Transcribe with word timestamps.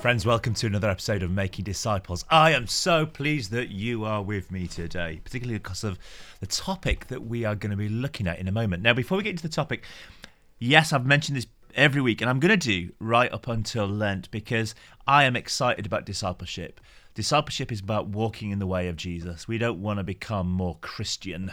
Friends, 0.00 0.24
welcome 0.24 0.54
to 0.54 0.66
another 0.66 0.88
episode 0.88 1.22
of 1.22 1.30
Making 1.30 1.66
Disciples. 1.66 2.24
I 2.30 2.52
am 2.52 2.66
so 2.66 3.04
pleased 3.04 3.50
that 3.50 3.68
you 3.68 4.02
are 4.06 4.22
with 4.22 4.50
me 4.50 4.66
today, 4.66 5.20
particularly 5.22 5.58
because 5.58 5.84
of 5.84 5.98
the 6.40 6.46
topic 6.46 7.08
that 7.08 7.26
we 7.26 7.44
are 7.44 7.54
going 7.54 7.70
to 7.70 7.76
be 7.76 7.90
looking 7.90 8.26
at 8.26 8.38
in 8.38 8.48
a 8.48 8.52
moment. 8.52 8.82
Now, 8.82 8.94
before 8.94 9.18
we 9.18 9.24
get 9.24 9.32
into 9.32 9.42
the 9.42 9.50
topic, 9.50 9.84
yes, 10.58 10.94
I've 10.94 11.04
mentioned 11.04 11.36
this 11.36 11.48
every 11.74 12.00
week, 12.00 12.22
and 12.22 12.30
I'm 12.30 12.40
going 12.40 12.48
to 12.48 12.56
do 12.56 12.92
right 12.98 13.30
up 13.30 13.46
until 13.46 13.86
Lent 13.86 14.30
because 14.30 14.74
I 15.06 15.24
am 15.24 15.36
excited 15.36 15.84
about 15.84 16.06
discipleship. 16.06 16.80
Discipleship 17.14 17.70
is 17.70 17.80
about 17.80 18.08
walking 18.08 18.52
in 18.52 18.58
the 18.58 18.66
way 18.66 18.88
of 18.88 18.96
Jesus. 18.96 19.46
We 19.46 19.58
don't 19.58 19.82
want 19.82 19.98
to 19.98 20.02
become 20.02 20.50
more 20.50 20.78
Christian, 20.80 21.52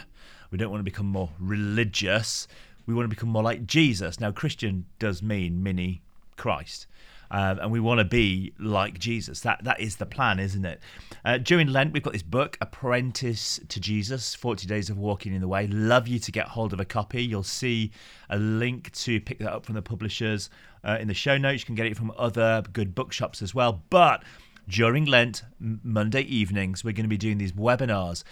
we 0.50 0.56
don't 0.56 0.70
want 0.70 0.80
to 0.80 0.90
become 0.90 1.06
more 1.06 1.28
religious. 1.38 2.48
We 2.86 2.94
want 2.94 3.04
to 3.04 3.14
become 3.14 3.28
more 3.28 3.42
like 3.42 3.66
Jesus. 3.66 4.18
Now, 4.18 4.32
Christian 4.32 4.86
does 4.98 5.22
mean 5.22 5.62
mini 5.62 6.00
Christ. 6.38 6.86
Um, 7.30 7.58
and 7.58 7.70
we 7.70 7.80
want 7.80 7.98
to 7.98 8.04
be 8.04 8.52
like 8.58 8.98
Jesus. 8.98 9.40
That 9.40 9.64
that 9.64 9.80
is 9.80 9.96
the 9.96 10.06
plan, 10.06 10.38
isn't 10.38 10.64
it? 10.64 10.80
Uh, 11.24 11.38
during 11.38 11.68
Lent, 11.68 11.92
we've 11.92 12.02
got 12.02 12.12
this 12.12 12.22
book, 12.22 12.56
Apprentice 12.60 13.60
to 13.68 13.80
Jesus: 13.80 14.34
Forty 14.34 14.66
Days 14.66 14.90
of 14.90 14.98
Walking 14.98 15.34
in 15.34 15.40
the 15.40 15.48
Way. 15.48 15.66
Love 15.66 16.08
you 16.08 16.18
to 16.18 16.32
get 16.32 16.48
hold 16.48 16.72
of 16.72 16.80
a 16.80 16.84
copy. 16.84 17.22
You'll 17.22 17.42
see 17.42 17.92
a 18.30 18.38
link 18.38 18.92
to 18.92 19.20
pick 19.20 19.38
that 19.40 19.52
up 19.52 19.66
from 19.66 19.74
the 19.74 19.82
publishers 19.82 20.50
uh, 20.84 20.98
in 21.00 21.08
the 21.08 21.14
show 21.14 21.36
notes. 21.36 21.62
You 21.62 21.66
can 21.66 21.74
get 21.74 21.86
it 21.86 21.96
from 21.96 22.12
other 22.16 22.62
good 22.72 22.94
bookshops 22.94 23.42
as 23.42 23.54
well. 23.54 23.82
But 23.90 24.22
during 24.68 25.06
Lent, 25.06 25.44
Monday 25.58 26.22
evenings, 26.22 26.84
we're 26.84 26.92
going 26.92 27.04
to 27.04 27.08
be 27.08 27.16
doing 27.16 27.38
these 27.38 27.52
webinars 27.52 28.22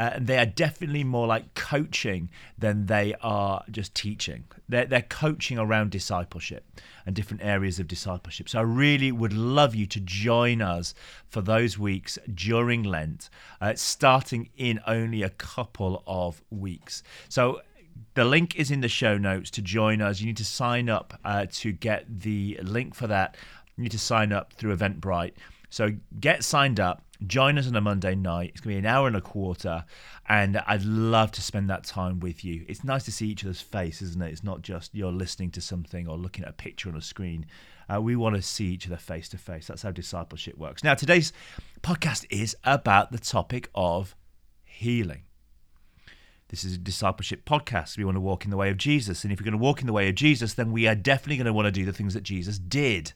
uh, 0.00 0.12
and 0.14 0.26
they 0.26 0.38
are 0.38 0.46
definitely 0.46 1.04
more 1.04 1.26
like 1.26 1.52
coaching 1.52 2.30
than 2.56 2.86
they 2.86 3.14
are 3.20 3.62
just 3.70 3.94
teaching. 3.94 4.44
They're, 4.66 4.86
they're 4.86 5.02
coaching 5.02 5.58
around 5.58 5.90
discipleship 5.90 6.64
and 7.04 7.14
different 7.14 7.44
areas 7.44 7.78
of 7.78 7.86
discipleship. 7.86 8.48
So 8.48 8.60
I 8.60 8.62
really 8.62 9.12
would 9.12 9.34
love 9.34 9.74
you 9.74 9.84
to 9.88 10.00
join 10.00 10.62
us 10.62 10.94
for 11.28 11.42
those 11.42 11.78
weeks 11.78 12.18
during 12.34 12.82
Lent, 12.82 13.28
uh, 13.60 13.74
starting 13.74 14.48
in 14.56 14.80
only 14.86 15.22
a 15.22 15.28
couple 15.28 16.02
of 16.06 16.40
weeks. 16.48 17.02
So 17.28 17.60
the 18.14 18.24
link 18.24 18.56
is 18.56 18.70
in 18.70 18.80
the 18.80 18.88
show 18.88 19.18
notes 19.18 19.50
to 19.50 19.60
join 19.60 20.00
us. 20.00 20.18
You 20.18 20.28
need 20.28 20.38
to 20.38 20.46
sign 20.46 20.88
up 20.88 21.20
uh, 21.26 21.44
to 21.52 21.72
get 21.72 22.06
the 22.22 22.58
link 22.62 22.94
for 22.94 23.06
that. 23.06 23.36
You 23.76 23.82
need 23.82 23.92
to 23.92 23.98
sign 23.98 24.32
up 24.32 24.54
through 24.54 24.74
Eventbrite. 24.74 25.34
So 25.68 25.90
get 26.18 26.42
signed 26.42 26.80
up, 26.80 27.02
join 27.26 27.58
us 27.58 27.68
on 27.68 27.76
a 27.76 27.80
Monday 27.80 28.14
night. 28.14 28.50
It's 28.50 28.60
going 28.60 28.76
to 28.76 28.82
be 28.82 28.86
an 28.86 28.92
hour 28.92 29.06
and 29.06 29.16
a 29.16 29.20
quarter, 29.20 29.84
and 30.28 30.58
I'd 30.66 30.84
love 30.84 31.32
to 31.32 31.42
spend 31.42 31.68
that 31.70 31.84
time 31.84 32.20
with 32.20 32.44
you. 32.44 32.64
It's 32.68 32.84
nice 32.84 33.04
to 33.04 33.12
see 33.12 33.28
each 33.28 33.44
other's 33.44 33.60
face, 33.60 34.00
isn't 34.02 34.22
it? 34.22 34.30
It's 34.30 34.44
not 34.44 34.62
just 34.62 34.94
you're 34.94 35.12
listening 35.12 35.50
to 35.52 35.60
something 35.60 36.08
or 36.08 36.16
looking 36.16 36.44
at 36.44 36.50
a 36.50 36.54
picture 36.54 36.88
on 36.88 36.96
a 36.96 37.02
screen. 37.02 37.46
Uh, 37.92 38.00
we 38.00 38.16
want 38.16 38.36
to 38.36 38.42
see 38.42 38.66
each 38.66 38.86
other 38.86 38.96
face 38.96 39.28
to 39.30 39.38
face. 39.38 39.66
That's 39.66 39.82
how 39.82 39.90
discipleship 39.90 40.56
works. 40.56 40.84
Now, 40.84 40.94
today's 40.94 41.32
podcast 41.82 42.24
is 42.30 42.56
about 42.64 43.12
the 43.12 43.18
topic 43.18 43.68
of 43.74 44.14
healing. 44.64 45.22
This 46.50 46.64
is 46.64 46.74
a 46.74 46.78
discipleship 46.78 47.44
podcast. 47.44 47.96
We 47.96 48.04
want 48.04 48.16
to 48.16 48.20
walk 48.20 48.44
in 48.44 48.50
the 48.50 48.56
way 48.56 48.70
of 48.70 48.76
Jesus. 48.76 49.22
And 49.22 49.32
if 49.32 49.38
you're 49.38 49.44
going 49.44 49.52
to 49.52 49.58
walk 49.58 49.80
in 49.80 49.86
the 49.86 49.92
way 49.92 50.08
of 50.08 50.16
Jesus, 50.16 50.54
then 50.54 50.72
we 50.72 50.88
are 50.88 50.96
definitely 50.96 51.36
going 51.36 51.46
to 51.46 51.52
want 51.52 51.66
to 51.66 51.72
do 51.72 51.84
the 51.84 51.92
things 51.92 52.14
that 52.14 52.22
Jesus 52.22 52.58
did. 52.58 53.12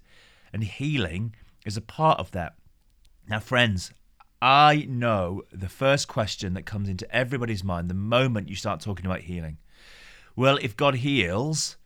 And 0.53 0.63
healing 0.63 1.35
is 1.67 1.77
a 1.77 1.81
part 1.81 2.21
of 2.21 2.31
that. 2.31 2.55
Now, 3.29 3.41
friends, 3.41 3.91
I 4.43 4.87
know 4.87 5.43
the 5.51 5.71
first 5.71 6.09
question 6.09 6.53
that 6.55 6.67
comes 6.67 6.91
into 6.91 7.11
everybody's 7.15 7.65
mind 7.65 7.89
the 7.89 7.95
moment 7.95 8.51
you 8.51 8.57
start 8.57 8.81
talking 8.81 9.07
about 9.07 9.23
healing. 9.23 9.57
Well, 10.37 10.59
if 10.61 10.77
God 10.77 10.97
heals, 10.97 11.77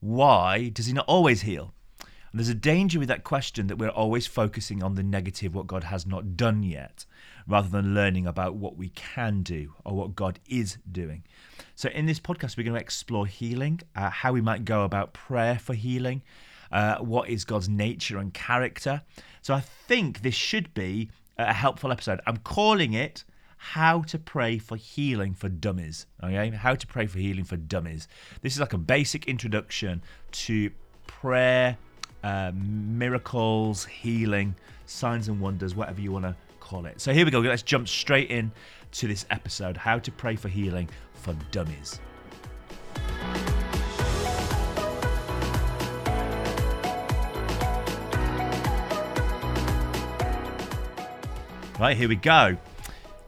why 0.00 0.70
does 0.70 0.86
he 0.86 0.92
not 0.92 1.06
always 1.06 1.42
heal? 1.42 1.72
And 2.00 2.40
there's 2.40 2.48
a 2.48 2.54
danger 2.54 2.98
with 2.98 3.08
that 3.08 3.22
question 3.22 3.68
that 3.68 3.78
we're 3.78 3.88
always 3.88 4.26
focusing 4.26 4.82
on 4.82 4.96
the 4.96 5.04
negative, 5.04 5.54
what 5.54 5.68
God 5.68 5.84
has 5.84 6.04
not 6.04 6.36
done 6.36 6.64
yet, 6.64 7.06
rather 7.46 7.68
than 7.68 7.94
learning 7.94 8.26
about 8.26 8.56
what 8.56 8.76
we 8.76 8.88
can 8.90 9.42
do 9.42 9.74
or 9.84 9.94
what 9.94 10.16
God 10.16 10.40
is 10.48 10.78
doing. 10.90 11.22
So, 11.76 11.88
in 11.90 12.06
this 12.06 12.18
podcast, 12.18 12.56
we're 12.56 12.64
going 12.64 12.74
to 12.74 12.80
explore 12.80 13.26
healing, 13.26 13.80
uh, 13.94 14.10
how 14.10 14.32
we 14.32 14.40
might 14.40 14.64
go 14.64 14.82
about 14.82 15.12
prayer 15.12 15.60
for 15.60 15.74
healing, 15.74 16.22
uh, 16.72 16.98
what 16.98 17.28
is 17.28 17.44
God's 17.44 17.68
nature 17.68 18.18
and 18.18 18.32
character. 18.32 19.02
So 19.42 19.54
I 19.54 19.60
think 19.60 20.22
this 20.22 20.34
should 20.34 20.74
be 20.74 21.10
a 21.36 21.52
helpful 21.52 21.92
episode. 21.92 22.20
I'm 22.26 22.38
calling 22.38 22.92
it 22.92 23.24
How 23.56 24.02
to 24.02 24.18
Pray 24.18 24.58
for 24.58 24.76
Healing 24.76 25.34
for 25.34 25.48
Dummies. 25.48 26.06
Okay, 26.22 26.50
How 26.50 26.74
to 26.74 26.86
Pray 26.86 27.06
for 27.06 27.18
Healing 27.18 27.44
for 27.44 27.56
Dummies. 27.56 28.08
This 28.42 28.54
is 28.54 28.60
like 28.60 28.72
a 28.72 28.78
basic 28.78 29.26
introduction 29.26 30.02
to 30.32 30.70
prayer, 31.06 31.76
uh, 32.22 32.52
miracles, 32.54 33.84
healing, 33.84 34.54
signs 34.86 35.28
and 35.28 35.40
wonders, 35.40 35.74
whatever 35.74 36.00
you 36.00 36.12
want 36.12 36.24
to 36.24 36.34
call 36.60 36.86
it. 36.86 37.00
So 37.00 37.12
here 37.12 37.24
we 37.24 37.30
go. 37.30 37.40
Let's 37.40 37.62
jump 37.62 37.88
straight 37.88 38.30
in 38.30 38.50
to 38.92 39.06
this 39.06 39.26
episode 39.30 39.76
How 39.76 39.98
to 39.98 40.12
Pray 40.12 40.36
for 40.36 40.48
Healing 40.48 40.88
for 41.14 41.34
Dummies. 41.50 42.00
Right, 51.78 51.96
here 51.96 52.08
we 52.08 52.16
go. 52.16 52.56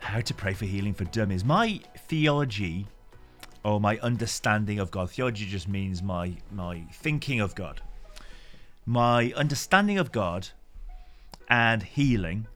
How 0.00 0.20
to 0.20 0.34
pray 0.34 0.54
for 0.54 0.64
healing 0.64 0.92
for 0.92 1.04
dummies. 1.04 1.44
My 1.44 1.78
theology 2.08 2.88
or 3.62 3.80
my 3.80 3.96
understanding 3.98 4.80
of 4.80 4.90
God. 4.90 5.08
Theology 5.08 5.46
just 5.46 5.68
means 5.68 6.02
my 6.02 6.32
my 6.50 6.82
thinking 6.92 7.38
of 7.38 7.54
God. 7.54 7.80
My 8.84 9.32
understanding 9.36 9.98
of 9.98 10.10
God 10.10 10.48
and 11.48 11.84
healing 11.84 12.48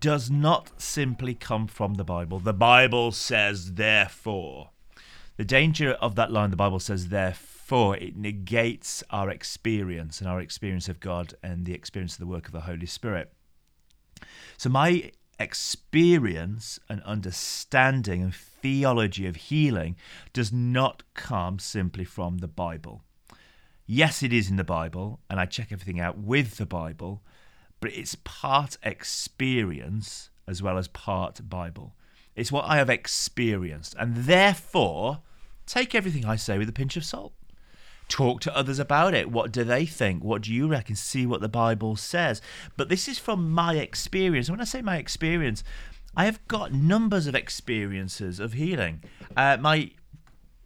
does 0.00 0.30
not 0.30 0.70
simply 0.80 1.34
come 1.34 1.66
from 1.66 1.94
the 1.94 2.04
Bible. 2.04 2.38
The 2.38 2.54
Bible 2.54 3.12
says 3.12 3.74
therefore. 3.74 4.70
The 5.36 5.44
danger 5.44 5.90
of 6.00 6.14
that 6.14 6.32
line 6.32 6.48
the 6.48 6.56
Bible 6.56 6.80
says 6.80 7.08
therefore 7.08 7.94
it 7.98 8.16
negates 8.16 9.04
our 9.10 9.28
experience 9.28 10.22
and 10.22 10.30
our 10.30 10.40
experience 10.40 10.88
of 10.88 10.98
God 10.98 11.34
and 11.42 11.66
the 11.66 11.74
experience 11.74 12.14
of 12.14 12.20
the 12.20 12.26
work 12.26 12.46
of 12.46 12.52
the 12.52 12.62
Holy 12.62 12.86
Spirit. 12.86 13.34
So 14.56 14.70
my 14.70 15.10
experience 15.38 16.78
and 16.88 17.02
understanding 17.02 18.22
and 18.22 18.34
theology 18.34 19.26
of 19.26 19.36
healing 19.36 19.96
does 20.32 20.52
not 20.52 21.02
come 21.14 21.58
simply 21.58 22.04
from 22.04 22.38
the 22.38 22.48
Bible. 22.48 23.02
Yes, 23.86 24.22
it 24.22 24.32
is 24.32 24.50
in 24.50 24.56
the 24.56 24.64
Bible, 24.64 25.20
and 25.30 25.38
I 25.38 25.46
check 25.46 25.70
everything 25.70 26.00
out 26.00 26.18
with 26.18 26.56
the 26.56 26.66
Bible, 26.66 27.22
but 27.80 27.92
it's 27.92 28.16
part 28.24 28.78
experience 28.82 30.30
as 30.48 30.62
well 30.62 30.78
as 30.78 30.88
part 30.88 31.48
Bible. 31.48 31.94
It's 32.34 32.52
what 32.52 32.64
I 32.64 32.76
have 32.76 32.90
experienced, 32.90 33.94
and 33.98 34.16
therefore 34.16 35.20
take 35.66 35.94
everything 35.94 36.24
I 36.24 36.36
say 36.36 36.58
with 36.58 36.68
a 36.68 36.72
pinch 36.72 36.96
of 36.96 37.04
salt 37.04 37.32
talk 38.08 38.40
to 38.42 38.56
others 38.56 38.78
about 38.78 39.14
it. 39.14 39.30
What 39.30 39.52
do 39.52 39.64
they 39.64 39.86
think? 39.86 40.22
What 40.22 40.42
do 40.42 40.52
you 40.52 40.68
reckon? 40.68 40.96
See 40.96 41.26
what 41.26 41.40
the 41.40 41.48
Bible 41.48 41.96
says. 41.96 42.40
But 42.76 42.88
this 42.88 43.08
is 43.08 43.18
from 43.18 43.50
my 43.50 43.76
experience. 43.76 44.50
When 44.50 44.60
I 44.60 44.64
say 44.64 44.82
my 44.82 44.96
experience, 44.96 45.64
I 46.16 46.24
have 46.24 46.46
got 46.48 46.72
numbers 46.72 47.26
of 47.26 47.34
experiences 47.34 48.40
of 48.40 48.54
healing. 48.54 49.02
Uh, 49.36 49.56
my 49.60 49.90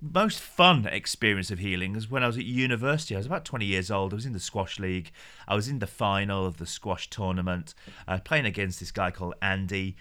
most 0.00 0.41
fun 0.41 0.87
experience 0.87 1.50
of 1.50 1.59
healing 1.59 1.93
was 1.93 2.11
when 2.11 2.23
I 2.23 2.27
was 2.27 2.39
at 2.39 2.45
university. 2.45 3.15
I 3.15 3.19
was 3.19 3.27
about 3.27 3.45
20 3.45 3.67
years 3.67 3.91
old. 3.91 4.12
I 4.12 4.17
was 4.17 4.27
in 4.27 4.33
the 4.33 4.41
squash 4.41 4.79
league. 4.79 5.11
I 5.47 5.55
was 5.55 5.69
in 5.69 5.79
the 5.79 5.87
final 5.87 6.47
of 6.47 6.56
the 6.56 6.67
squash 6.67 7.11
tournament, 7.11 7.75
uh, 8.09 8.19
playing 8.19 8.47
against 8.47 8.81
this 8.81 8.93
guy 8.93 9.11
called 9.11 9.34
Andy 9.43 9.97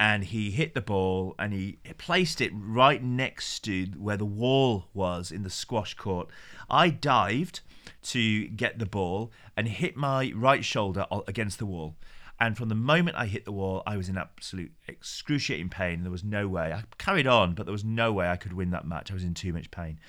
and 0.00 0.24
he 0.24 0.50
hit 0.50 0.72
the 0.72 0.80
ball 0.80 1.34
and 1.38 1.52
he 1.52 1.78
placed 1.98 2.40
it 2.40 2.50
right 2.54 3.02
next 3.02 3.60
to 3.60 3.84
where 3.98 4.16
the 4.16 4.24
wall 4.24 4.86
was 4.94 5.30
in 5.30 5.42
the 5.42 5.50
squash 5.50 5.92
court. 5.92 6.30
I 6.70 6.88
dived 6.88 7.60
to 8.04 8.48
get 8.48 8.78
the 8.78 8.86
ball 8.86 9.30
and 9.58 9.68
hit 9.68 9.98
my 9.98 10.32
right 10.34 10.64
shoulder 10.64 11.04
against 11.28 11.58
the 11.58 11.66
wall. 11.66 11.96
And 12.40 12.56
from 12.56 12.70
the 12.70 12.74
moment 12.74 13.18
I 13.18 13.26
hit 13.26 13.44
the 13.44 13.52
wall, 13.52 13.82
I 13.86 13.98
was 13.98 14.08
in 14.08 14.16
absolute 14.16 14.72
excruciating 14.88 15.68
pain. 15.68 16.02
There 16.02 16.10
was 16.10 16.24
no 16.24 16.48
way. 16.48 16.72
I 16.72 16.84
carried 16.96 17.26
on, 17.26 17.52
but 17.52 17.66
there 17.66 17.72
was 17.72 17.84
no 17.84 18.10
way 18.10 18.30
I 18.30 18.36
could 18.36 18.54
win 18.54 18.70
that 18.70 18.86
match. 18.86 19.10
I 19.10 19.14
was 19.14 19.24
in 19.24 19.34
too 19.34 19.52
much 19.52 19.70
pain. 19.70 20.00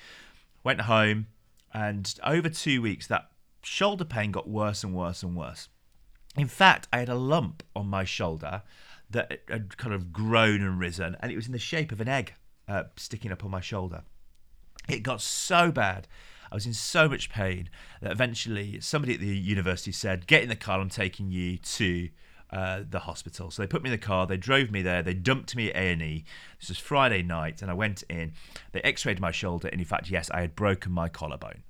Went 0.64 0.80
home, 0.82 1.26
and 1.74 2.14
over 2.24 2.48
two 2.48 2.80
weeks, 2.80 3.06
that 3.08 3.28
shoulder 3.62 4.06
pain 4.06 4.30
got 4.30 4.48
worse 4.48 4.82
and 4.82 4.94
worse 4.94 5.22
and 5.22 5.36
worse. 5.36 5.68
In 6.34 6.48
fact, 6.48 6.88
I 6.90 7.00
had 7.00 7.10
a 7.10 7.14
lump 7.14 7.62
on 7.76 7.88
my 7.88 8.04
shoulder 8.04 8.62
that 9.12 9.42
had 9.48 9.76
kind 9.76 9.94
of 9.94 10.12
grown 10.12 10.62
and 10.62 10.78
risen, 10.78 11.16
and 11.20 11.32
it 11.32 11.36
was 11.36 11.46
in 11.46 11.52
the 11.52 11.58
shape 11.58 11.92
of 11.92 12.00
an 12.00 12.08
egg 12.08 12.34
uh, 12.68 12.84
sticking 12.96 13.32
up 13.32 13.44
on 13.44 13.50
my 13.50 13.60
shoulder. 13.60 14.02
It 14.88 15.02
got 15.02 15.20
so 15.20 15.70
bad. 15.70 16.08
I 16.50 16.54
was 16.54 16.66
in 16.66 16.74
so 16.74 17.08
much 17.08 17.30
pain 17.30 17.70
that 18.02 18.12
eventually 18.12 18.78
somebody 18.80 19.14
at 19.14 19.20
the 19.20 19.26
university 19.26 19.92
said, 19.92 20.26
Get 20.26 20.42
in 20.42 20.48
the 20.48 20.56
car, 20.56 20.80
I'm 20.80 20.90
taking 20.90 21.30
you 21.30 21.56
to 21.56 22.10
uh, 22.52 22.82
the 22.88 23.00
hospital. 23.00 23.50
So 23.50 23.62
they 23.62 23.66
put 23.66 23.82
me 23.82 23.88
in 23.88 23.92
the 23.92 23.98
car, 23.98 24.26
they 24.26 24.36
drove 24.36 24.70
me 24.70 24.82
there, 24.82 25.02
they 25.02 25.14
dumped 25.14 25.56
me 25.56 25.70
at 25.70 25.76
A&E. 25.76 26.24
This 26.60 26.68
was 26.68 26.78
Friday 26.78 27.22
night, 27.22 27.62
and 27.62 27.70
I 27.70 27.74
went 27.74 28.02
in. 28.10 28.34
They 28.72 28.82
x-rayed 28.82 29.20
my 29.20 29.30
shoulder, 29.30 29.68
and 29.68 29.80
in 29.80 29.86
fact, 29.86 30.10
yes, 30.10 30.30
I 30.30 30.42
had 30.42 30.54
broken 30.54 30.92
my 30.92 31.08
collarbone. 31.08 31.62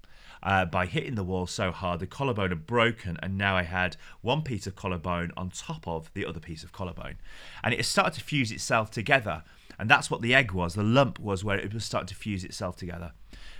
Uh, 0.42 0.64
by 0.64 0.86
hitting 0.86 1.14
the 1.14 1.24
wall 1.24 1.46
so 1.46 1.70
hard 1.70 2.00
the 2.00 2.06
collarbone 2.06 2.50
had 2.50 2.66
broken, 2.66 3.16
and 3.22 3.38
now 3.38 3.56
I 3.56 3.62
had 3.62 3.96
one 4.20 4.42
piece 4.42 4.66
of 4.66 4.74
collarbone 4.74 5.32
on 5.36 5.50
top 5.50 5.86
of 5.86 6.10
the 6.14 6.26
other 6.26 6.40
piece 6.40 6.62
of 6.62 6.72
collarbone, 6.72 7.16
and 7.62 7.74
it 7.74 7.84
started 7.84 8.14
to 8.14 8.24
fuse 8.24 8.50
itself 8.50 8.90
together. 8.90 9.42
And 9.78 9.90
that's 9.90 10.10
what 10.10 10.22
the 10.22 10.34
egg 10.34 10.52
was. 10.52 10.74
The 10.74 10.82
lump 10.82 11.18
was 11.18 11.42
where 11.42 11.58
it 11.58 11.72
was 11.72 11.84
starting 11.84 12.06
to 12.08 12.14
fuse 12.14 12.44
itself 12.44 12.76
together. 12.76 13.12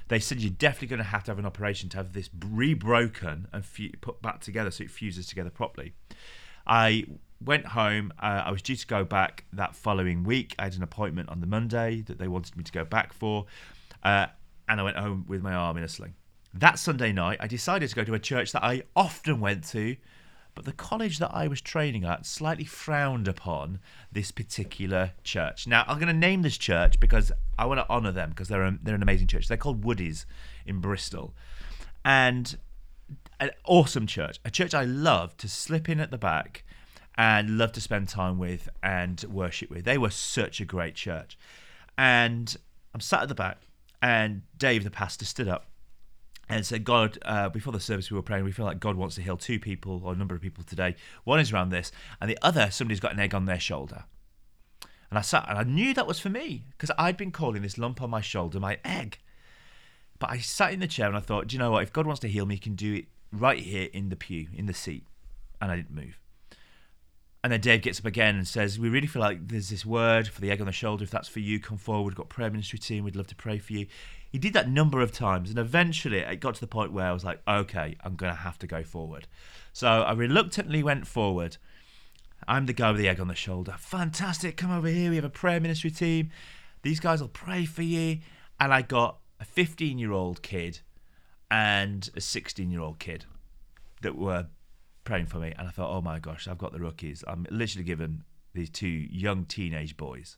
They 0.09 0.21
said 0.21 0.41
you're 0.41 0.51
definitely 0.51 0.89
going 0.89 0.99
to 0.99 1.05
have 1.05 1.25
to 1.25 1.31
have 1.31 1.39
an 1.39 1.47
operation 1.47 1.89
to 1.91 1.97
have 1.97 2.13
this 2.13 2.29
rebroken 2.29 3.47
and 3.53 3.65
put 4.01 4.21
back 4.21 4.41
together 4.41 4.71
so 4.71 4.85
it 4.85 4.91
fuses 4.91 5.27
together 5.27 5.51
properly. 5.51 5.95
I 6.67 7.07
went 7.45 7.67
home. 7.67 8.13
Uh, 8.21 8.43
I 8.45 8.51
was 8.53 8.63
due 8.63 8.77
to 8.77 8.87
go 8.87 9.05
back 9.05 9.45
that 9.53 9.75
following 9.75 10.23
week. 10.23 10.55
I 10.59 10.65
had 10.65 10.75
an 10.75 10.83
appointment 10.83 11.29
on 11.29 11.41
the 11.41 11.47
Monday 11.47 12.03
that 12.03 12.19
they 12.19 12.29
wanted 12.29 12.57
me 12.57 12.65
to 12.65 12.73
go 12.73 12.85
back 12.85 13.13
for. 13.13 13.47
Uh, 14.03 14.27
and 14.69 14.81
I 14.81 14.85
went 14.85 14.97
home 14.97 15.25
with 15.27 15.43
my 15.43 15.55
arm 15.55 15.77
in 15.77 15.83
a 15.83 15.89
sling. 15.89 16.15
That 16.55 16.79
Sunday 16.79 17.13
night, 17.13 17.39
I 17.41 17.47
decided 17.47 17.89
to 17.89 17.97
go 17.97 18.05
to 18.05 18.15
a 18.15 18.19
church 18.19 18.53
that 18.53 18.63
I 18.63 18.83
often 18.95 19.41
went 19.41 19.65
to, 19.69 19.97
but 20.55 20.67
the 20.67 20.73
college 20.73 21.19
that 21.19 21.31
I 21.33 21.49
was 21.49 21.63
training 21.63 22.05
at 22.05 22.27
slightly 22.27 22.65
frowned 22.65 23.27
upon 23.27 23.81
this 24.11 24.31
particular 24.31 25.13
church. 25.25 25.67
Now, 25.67 25.85
I'm 25.89 25.99
going 25.99 26.13
to 26.13 26.13
name 26.13 26.43
this 26.43 26.59
church 26.59 27.01
because 27.01 27.33
I 27.59 27.65
want 27.65 27.81
to 27.81 27.89
honour 27.89 28.13
them 28.13 28.31
because 28.31 28.49
they're, 28.49 28.65
a, 28.65 28.79
they're 28.83 28.95
an 28.95 29.03
amazing 29.03 29.29
church. 29.29 29.49
They're 29.49 29.57
called 29.57 29.85
Woody's 29.85 30.27
in 30.67 30.81
Bristol. 30.81 31.33
And 32.05 32.59
an 33.41 33.51
awesome 33.65 34.07
church, 34.07 34.39
a 34.45 34.51
church 34.51 34.75
I 34.75 34.85
love 34.85 35.37
to 35.39 35.49
slip 35.49 35.89
in 35.89 36.01
at 36.01 36.11
the 36.11 36.19
back 36.19 36.65
and 37.17 37.57
love 37.57 37.73
to 37.73 37.81
spend 37.81 38.09
time 38.09 38.39
with 38.39 38.69
and 38.83 39.25
worship 39.25 39.71
with. 39.71 39.85
They 39.85 39.97
were 39.97 40.11
such 40.11 40.61
a 40.61 40.67
great 40.67 40.95
church. 40.95 41.39
And 41.97 42.55
I'm 42.95 43.01
sat 43.01 43.23
at 43.23 43.29
the 43.29 43.35
back, 43.35 43.59
and 44.03 44.43
Dave, 44.59 44.85
the 44.85 44.91
pastor, 44.91 45.25
stood 45.25 45.49
up 45.49 45.72
and 46.57 46.67
said, 46.67 46.85
God, 46.85 47.19
uh, 47.23 47.49
before 47.49 47.73
the 47.73 47.81
service 47.81 48.11
we 48.11 48.17
were 48.17 48.23
praying, 48.23 48.45
we 48.45 48.53
feel 48.53 48.67
like 48.67 48.81
God 48.81 48.97
wants 48.97 49.15
to 49.17 49.23
heal 49.23 49.37
two 49.37 49.59
people 49.59 50.03
or 50.05 50.13
a 50.13 50.17
number 50.17 50.35
of 50.35 50.41
people 50.41 50.65
today. 50.65 50.97
One 51.25 51.41
is 51.41 51.53
around 51.53 51.71
this, 51.71 51.93
and 52.21 52.31
the 52.31 52.39
other, 52.43 52.71
somebody's 52.71 53.01
got 53.01 53.13
an 53.13 53.21
egg 53.21 53.35
on 53.35 53.47
their 53.47 53.61
shoulder. 53.61 54.05
And 55.13 55.19
I 55.19 55.23
sat 55.23 55.47
and 55.47 55.59
I 55.59 55.63
knew 55.65 55.93
that 55.93 56.07
was 56.07 56.19
for 56.19 56.31
me 56.31 56.65
because 56.71 56.91
I'd 56.97 57.19
been 57.19 57.33
calling 57.33 57.61
this 57.61 57.77
lump 57.77 58.01
on 58.01 58.09
my 58.09 58.23
shoulder 58.23 58.59
my 58.59 58.79
egg. 58.83 59.19
But 60.19 60.31
I 60.31 60.39
sat 60.39 60.73
in 60.73 60.81
the 60.81 60.87
chair 60.87 61.07
and 61.07 61.17
I 61.17 61.21
thought, 61.21 61.49
do 61.49 61.55
you 61.55 61.59
know 61.59 61.71
what? 61.71 61.83
If 61.83 61.93
God 61.93 62.07
wants 62.07 62.21
to 62.21 62.29
heal 62.29 62.47
me, 62.47 62.55
he 62.55 62.61
can 62.61 62.77
do 62.77 62.95
it 62.95 63.07
right 63.31 63.59
here 63.59 63.89
in 63.93 64.09
the 64.09 64.17
pew, 64.17 64.49
in 64.55 64.65
the 64.65 64.73
seat. 64.73 65.05
And 65.61 65.71
I 65.71 65.77
didn't 65.77 65.95
move. 65.95 66.19
And 67.45 67.53
then 67.53 67.61
Dave 67.61 67.83
gets 67.83 67.99
up 67.99 68.07
again 68.07 68.37
and 68.37 68.49
says, 68.49 68.79
We 68.79 68.89
really 68.89 69.07
feel 69.07 69.21
like 69.21 69.49
there's 69.49 69.69
this 69.69 69.85
word 69.85 70.29
for 70.29 70.41
the 70.41 70.51
egg 70.51 70.61
on 70.61 70.67
the 70.67 70.73
shoulder. 70.73 71.05
If 71.05 71.11
that's 71.11 71.29
for 71.29 71.41
you, 71.41 71.61
come 71.61 71.77
forward. 71.77 72.13
We've 72.13 72.17
got 72.17 72.29
prayer 72.29 72.51
ministry 72.51 72.79
team. 72.79 73.05
We'd 73.05 73.17
love 73.17 73.27
to 73.27 73.37
pray 73.37 73.59
for 73.59 73.73
you. 73.73 73.87
He 74.33 74.39
did 74.39 74.55
that 74.55 74.69
number 74.69 75.01
of 75.01 75.13
times. 75.13 75.51
And 75.51 75.59
eventually 75.59 76.19
it 76.19 76.41
got 76.41 76.55
to 76.55 76.61
the 76.61 76.67
point 76.67 76.93
where 76.93 77.07
I 77.07 77.13
was 77.13 77.25
like, 77.25 77.41
Okay, 77.47 77.97
I'm 78.03 78.17
going 78.17 78.33
to 78.33 78.41
have 78.41 78.59
to 78.61 78.67
go 78.67 78.83
forward. 78.83 79.29
So 79.73 79.87
I 79.87 80.13
reluctantly 80.13 80.83
went 80.83 81.07
forward. 81.07 81.59
I'm 82.49 82.67
the 82.67 82.73
guy 82.73 82.91
with 82.91 83.01
the 83.01 83.09
egg 83.09 83.21
on 83.21 83.29
the 83.29 83.35
shoulder. 83.37 83.77
Fantastic. 83.79 84.57
Come 84.57 84.73
over 84.73 84.89
here. 84.89 85.11
We 85.11 85.17
have 85.17 85.25
a 85.25 85.31
prayer 85.31 85.61
ministry 85.61 85.91
team. 85.91 86.31
These 86.83 86.99
guys 86.99 87.21
will 87.21 87.29
pray 87.29 87.65
for 87.67 87.83
you. 87.83 88.19
And 88.59 88.75
I 88.75 88.83
got 88.83 89.19
a 89.39 89.45
15 89.45 89.99
year 89.99 90.13
old 90.13 90.43
kid 90.43 90.81
and 91.51 92.09
a 92.17 92.21
16 92.21 92.71
year 92.71 92.81
old 92.81 92.99
kid 92.99 93.27
that 94.01 94.17
were 94.17 94.47
praying 95.05 95.27
for 95.27 95.39
me, 95.39 95.53
and 95.59 95.69
I 95.69 95.71
thought, 95.71 95.91
oh 95.91 96.01
my 96.01 96.19
gosh, 96.19 96.47
I've 96.47 96.59
got 96.59 96.73
the 96.73 96.79
rookies. 96.79 97.25
I'm 97.27 97.47
literally 97.51 97.85
given 97.85 98.25
these 98.55 98.71
two 98.71 98.89
young 98.89 99.45
teenage 99.45 99.97
boys, 99.97 100.37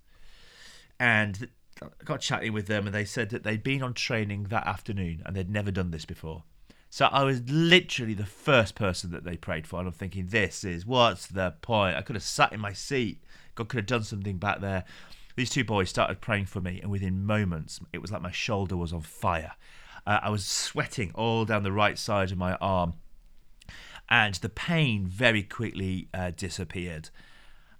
and 0.98 1.48
I 1.82 2.04
got 2.04 2.20
chatting 2.20 2.52
with 2.52 2.66
them, 2.66 2.86
and 2.86 2.94
they 2.94 3.04
said 3.04 3.30
that 3.30 3.42
they'd 3.42 3.62
been 3.62 3.82
on 3.82 3.94
training 3.94 4.44
that 4.44 4.66
afternoon 4.66 5.22
and 5.24 5.34
they'd 5.34 5.50
never 5.50 5.70
done 5.70 5.90
this 5.90 6.04
before. 6.04 6.44
So 6.90 7.06
I 7.06 7.24
was 7.24 7.42
literally 7.48 8.14
the 8.14 8.26
first 8.26 8.76
person 8.76 9.10
that 9.10 9.24
they 9.24 9.36
prayed 9.36 9.66
for, 9.66 9.80
and 9.80 9.88
I'm 9.88 9.94
thinking, 9.94 10.28
this 10.28 10.62
is 10.62 10.86
what's 10.86 11.26
the 11.26 11.54
point? 11.60 11.96
I 11.96 12.02
could 12.02 12.16
have 12.16 12.22
sat 12.22 12.52
in 12.52 12.60
my 12.60 12.72
seat. 12.72 13.22
God 13.56 13.68
could 13.68 13.78
have 13.78 13.86
done 13.86 14.04
something 14.04 14.38
back 14.38 14.60
there. 14.60 14.84
These 15.36 15.50
two 15.50 15.64
boys 15.64 15.90
started 15.90 16.20
praying 16.20 16.46
for 16.46 16.60
me, 16.60 16.80
and 16.80 16.90
within 16.90 17.26
moments, 17.26 17.80
it 17.92 17.98
was 17.98 18.12
like 18.12 18.22
my 18.22 18.30
shoulder 18.30 18.76
was 18.76 18.92
on 18.92 19.00
fire. 19.00 19.52
Uh, 20.06 20.20
I 20.22 20.30
was 20.30 20.44
sweating 20.44 21.10
all 21.14 21.44
down 21.44 21.64
the 21.64 21.72
right 21.72 21.98
side 21.98 22.30
of 22.30 22.38
my 22.38 22.54
arm 22.56 22.94
and 24.08 24.34
the 24.36 24.48
pain 24.48 25.06
very 25.06 25.42
quickly 25.42 26.08
uh, 26.12 26.30
disappeared. 26.36 27.10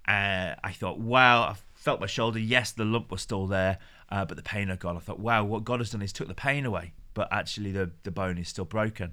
Uh, 0.06 0.54
I 0.62 0.72
thought, 0.72 0.98
wow, 0.98 1.42
I 1.42 1.54
felt 1.84 2.00
my 2.00 2.06
shoulder. 2.06 2.38
Yes, 2.38 2.72
the 2.72 2.84
lump 2.84 3.10
was 3.10 3.20
still 3.20 3.46
there, 3.46 3.78
uh, 4.10 4.24
but 4.24 4.38
the 4.38 4.42
pain 4.42 4.68
had 4.68 4.80
gone. 4.80 4.96
I 4.96 5.00
thought, 5.00 5.20
wow, 5.20 5.44
what 5.44 5.64
God 5.64 5.80
has 5.80 5.90
done 5.90 6.00
is 6.00 6.14
took 6.14 6.28
the 6.28 6.34
pain 6.34 6.64
away, 6.64 6.94
but 7.12 7.28
actually 7.30 7.72
the, 7.72 7.90
the 8.04 8.10
bone 8.10 8.38
is 8.38 8.48
still 8.48 8.64
broken. 8.64 9.12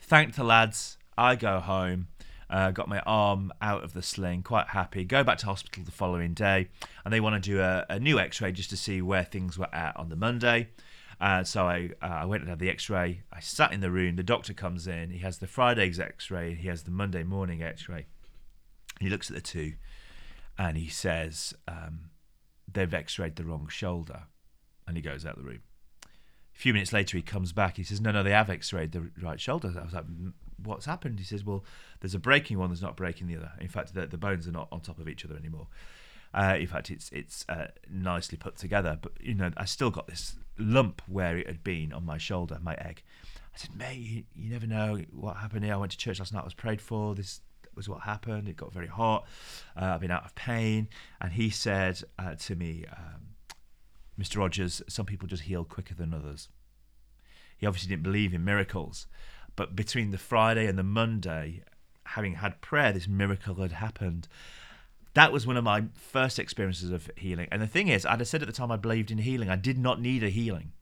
Thank 0.00 0.34
the 0.34 0.44
lads. 0.44 0.96
I 1.18 1.36
go 1.36 1.60
home. 1.60 2.08
Uh, 2.48 2.70
got 2.72 2.88
my 2.88 2.98
arm 3.00 3.52
out 3.62 3.84
of 3.84 3.92
the 3.92 4.02
sling, 4.02 4.42
quite 4.42 4.68
happy. 4.68 5.04
Go 5.04 5.22
back 5.22 5.38
to 5.38 5.46
hospital 5.46 5.84
the 5.84 5.92
following 5.92 6.34
day, 6.34 6.68
and 7.04 7.12
they 7.12 7.20
want 7.20 7.40
to 7.40 7.50
do 7.50 7.60
a, 7.60 7.86
a 7.88 8.00
new 8.00 8.18
x 8.18 8.40
ray 8.40 8.50
just 8.50 8.70
to 8.70 8.76
see 8.76 9.00
where 9.02 9.22
things 9.22 9.56
were 9.56 9.72
at 9.72 9.96
on 9.96 10.08
the 10.08 10.16
Monday. 10.16 10.68
Uh, 11.20 11.44
so 11.44 11.68
I, 11.68 11.90
uh, 12.02 12.06
I 12.06 12.24
went 12.24 12.42
and 12.42 12.48
had 12.48 12.58
the 12.58 12.70
X-ray. 12.70 13.20
I 13.30 13.40
sat 13.40 13.74
in 13.74 13.80
the 13.80 13.90
room. 13.90 14.16
The 14.16 14.22
doctor 14.22 14.54
comes 14.54 14.86
in. 14.86 15.10
He 15.10 15.18
has 15.18 15.36
the 15.36 15.46
Friday's 15.46 16.00
X-ray. 16.00 16.54
He 16.54 16.68
has 16.68 16.84
the 16.84 16.90
Monday 16.90 17.24
morning 17.24 17.62
X-ray. 17.62 18.06
He 19.00 19.10
looks 19.10 19.28
at 19.28 19.36
the 19.36 19.42
two, 19.42 19.74
and 20.58 20.76
he 20.76 20.88
says, 20.88 21.54
um, 21.68 22.10
"They've 22.72 22.92
X-rayed 22.92 23.36
the 23.36 23.44
wrong 23.44 23.68
shoulder," 23.68 24.24
and 24.86 24.96
he 24.96 25.02
goes 25.02 25.24
out 25.24 25.36
the 25.36 25.42
room. 25.42 25.62
A 26.04 26.58
few 26.58 26.72
minutes 26.72 26.92
later, 26.92 27.16
he 27.16 27.22
comes 27.22 27.52
back. 27.52 27.76
He 27.76 27.84
says, 27.84 28.00
"No, 28.00 28.10
no, 28.10 28.22
they 28.22 28.32
have 28.32 28.50
X-rayed 28.50 28.92
the 28.92 29.10
right 29.20 29.40
shoulder." 29.40 29.72
I 29.78 29.84
was 29.84 29.94
like, 29.94 30.04
"What's 30.62 30.86
happened?" 30.86 31.18
He 31.18 31.24
says, 31.24 31.44
"Well, 31.44 31.64
there's 32.00 32.14
a 32.14 32.18
breaking 32.18 32.58
one. 32.58 32.70
There's 32.70 32.82
not 32.82 32.96
breaking 32.96 33.26
the 33.26 33.36
other. 33.36 33.52
In 33.60 33.68
fact, 33.68 33.94
the, 33.94 34.06
the 34.06 34.18
bones 34.18 34.46
are 34.46 34.52
not 34.52 34.68
on 34.70 34.80
top 34.80 34.98
of 34.98 35.08
each 35.08 35.24
other 35.24 35.36
anymore." 35.36 35.68
Uh, 36.32 36.56
in 36.60 36.66
fact, 36.66 36.90
it's 36.90 37.10
it's 37.10 37.44
uh, 37.48 37.68
nicely 37.90 38.38
put 38.38 38.56
together, 38.56 38.98
but 39.00 39.12
you 39.20 39.34
know, 39.34 39.50
I 39.56 39.64
still 39.64 39.90
got 39.90 40.06
this 40.06 40.36
lump 40.58 41.02
where 41.08 41.36
it 41.36 41.46
had 41.46 41.64
been 41.64 41.92
on 41.92 42.04
my 42.04 42.18
shoulder, 42.18 42.58
my 42.62 42.74
egg. 42.74 43.02
I 43.52 43.58
said, 43.58 43.76
mate, 43.76 43.98
you, 43.98 44.24
you 44.36 44.50
never 44.50 44.66
know 44.66 45.00
what 45.10 45.38
happened 45.38 45.64
here. 45.64 45.74
I 45.74 45.76
went 45.76 45.90
to 45.92 45.98
church 45.98 46.20
last 46.20 46.32
night. 46.32 46.42
I 46.42 46.44
was 46.44 46.54
prayed 46.54 46.80
for. 46.80 47.14
This 47.14 47.40
was 47.74 47.88
what 47.88 48.02
happened. 48.02 48.48
It 48.48 48.56
got 48.56 48.72
very 48.72 48.86
hot. 48.86 49.26
Uh, 49.76 49.86
I've 49.86 50.00
been 50.00 50.10
out 50.10 50.24
of 50.24 50.34
pain. 50.34 50.88
And 51.20 51.32
he 51.32 51.50
said 51.50 52.02
uh, 52.18 52.34
to 52.34 52.56
me, 52.56 52.84
um, 52.90 53.34
Mr. 54.18 54.38
Rogers, 54.38 54.82
some 54.88 55.06
people 55.06 55.28
just 55.28 55.44
heal 55.44 55.64
quicker 55.64 55.94
than 55.94 56.12
others. 56.12 56.48
He 57.56 57.66
obviously 57.66 57.88
didn't 57.88 58.04
believe 58.04 58.32
in 58.32 58.44
miracles, 58.44 59.06
but 59.54 59.76
between 59.76 60.12
the 60.12 60.18
Friday 60.18 60.66
and 60.66 60.78
the 60.78 60.82
Monday, 60.82 61.62
having 62.06 62.34
had 62.36 62.62
prayer, 62.62 62.92
this 62.92 63.06
miracle 63.06 63.56
had 63.56 63.72
happened 63.72 64.28
that 65.14 65.32
was 65.32 65.46
one 65.46 65.56
of 65.56 65.64
my 65.64 65.84
first 65.94 66.38
experiences 66.38 66.90
of 66.90 67.10
healing. 67.16 67.48
And 67.50 67.60
the 67.60 67.66
thing 67.66 67.88
is, 67.88 68.06
I'd 68.06 68.24
said 68.26 68.42
at 68.42 68.46
the 68.46 68.54
time 68.54 68.70
I 68.70 68.76
believed 68.76 69.10
in 69.10 69.18
healing. 69.18 69.50
I 69.50 69.56
did 69.56 69.78
not 69.78 70.00
need 70.00 70.22
a 70.22 70.28
healing. 70.28 70.72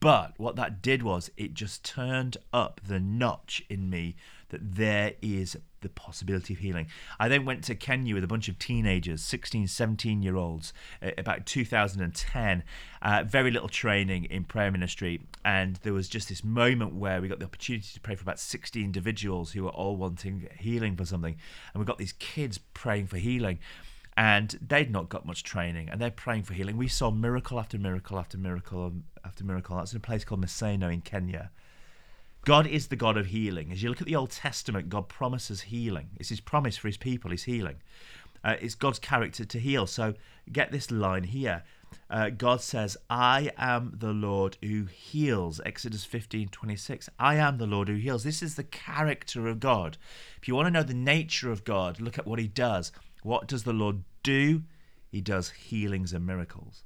But 0.00 0.32
what 0.38 0.56
that 0.56 0.82
did 0.82 1.02
was 1.02 1.30
it 1.36 1.54
just 1.54 1.84
turned 1.84 2.36
up 2.52 2.80
the 2.86 2.98
notch 2.98 3.62
in 3.68 3.90
me 3.90 4.16
that 4.50 4.76
there 4.76 5.14
is 5.22 5.56
the 5.80 5.88
possibility 5.90 6.54
of 6.54 6.60
healing. 6.60 6.86
I 7.20 7.28
then 7.28 7.44
went 7.44 7.62
to 7.64 7.74
Kenya 7.74 8.14
with 8.14 8.24
a 8.24 8.28
bunch 8.28 8.48
of 8.48 8.58
teenagers, 8.58 9.22
16, 9.22 9.68
17 9.68 10.22
year 10.22 10.36
olds, 10.36 10.72
about 11.16 11.46
2010. 11.46 12.64
Uh, 13.02 13.22
very 13.26 13.50
little 13.50 13.68
training 13.68 14.24
in 14.24 14.44
prayer 14.44 14.70
ministry. 14.70 15.20
And 15.44 15.76
there 15.82 15.92
was 15.92 16.08
just 16.08 16.28
this 16.28 16.42
moment 16.42 16.94
where 16.94 17.20
we 17.20 17.28
got 17.28 17.38
the 17.38 17.44
opportunity 17.44 17.88
to 17.92 18.00
pray 18.00 18.14
for 18.16 18.22
about 18.22 18.40
60 18.40 18.82
individuals 18.82 19.52
who 19.52 19.64
were 19.64 19.70
all 19.70 19.96
wanting 19.96 20.48
healing 20.58 20.96
for 20.96 21.04
something. 21.04 21.36
And 21.72 21.80
we 21.80 21.86
got 21.86 21.98
these 21.98 22.14
kids 22.14 22.58
praying 22.58 23.06
for 23.06 23.18
healing 23.18 23.58
and 24.16 24.58
they'd 24.66 24.90
not 24.90 25.08
got 25.08 25.26
much 25.26 25.42
training 25.42 25.88
and 25.88 26.00
they're 26.00 26.10
praying 26.10 26.44
for 26.44 26.54
healing. 26.54 26.76
We 26.76 26.88
saw 26.88 27.10
miracle 27.10 27.58
after 27.58 27.78
miracle 27.78 28.18
after 28.18 28.38
miracle 28.38 28.92
after 29.24 29.44
miracle. 29.44 29.76
That's 29.76 29.92
in 29.92 29.96
a 29.96 30.00
place 30.00 30.24
called 30.24 30.44
Maseno 30.44 30.92
in 30.92 31.00
Kenya. 31.00 31.50
God 32.44 32.66
is 32.66 32.88
the 32.88 32.96
God 32.96 33.16
of 33.16 33.26
healing. 33.26 33.72
As 33.72 33.82
you 33.82 33.88
look 33.88 34.02
at 34.02 34.06
the 34.06 34.16
Old 34.16 34.30
Testament, 34.30 34.90
God 34.90 35.08
promises 35.08 35.62
healing. 35.62 36.10
It's 36.20 36.28
his 36.28 36.40
promise 36.40 36.76
for 36.76 36.88
his 36.88 36.98
people, 36.98 37.30
his 37.30 37.44
healing. 37.44 37.76
Uh, 38.44 38.56
it's 38.60 38.74
God's 38.74 38.98
character 38.98 39.46
to 39.46 39.58
heal. 39.58 39.86
So 39.86 40.14
get 40.52 40.70
this 40.70 40.90
line 40.90 41.24
here. 41.24 41.64
Uh, 42.10 42.28
God 42.28 42.60
says, 42.60 42.98
I 43.08 43.50
am 43.56 43.94
the 43.96 44.12
Lord 44.12 44.58
who 44.62 44.84
heals. 44.84 45.60
Exodus 45.64 46.04
15 46.04 46.48
26. 46.48 47.08
I 47.18 47.36
am 47.36 47.56
the 47.56 47.66
Lord 47.66 47.88
who 47.88 47.94
heals. 47.94 48.24
This 48.24 48.42
is 48.42 48.56
the 48.56 48.64
character 48.64 49.48
of 49.48 49.60
God. 49.60 49.96
If 50.40 50.46
you 50.46 50.54
want 50.54 50.66
to 50.66 50.70
know 50.70 50.82
the 50.82 50.92
nature 50.92 51.50
of 51.50 51.64
God, 51.64 52.00
look 52.00 52.18
at 52.18 52.26
what 52.26 52.38
he 52.38 52.48
does. 52.48 52.92
What 53.22 53.48
does 53.48 53.62
the 53.62 53.72
Lord 53.72 54.04
do? 54.22 54.62
He 55.10 55.22
does 55.22 55.50
healings 55.50 56.12
and 56.12 56.26
miracles. 56.26 56.84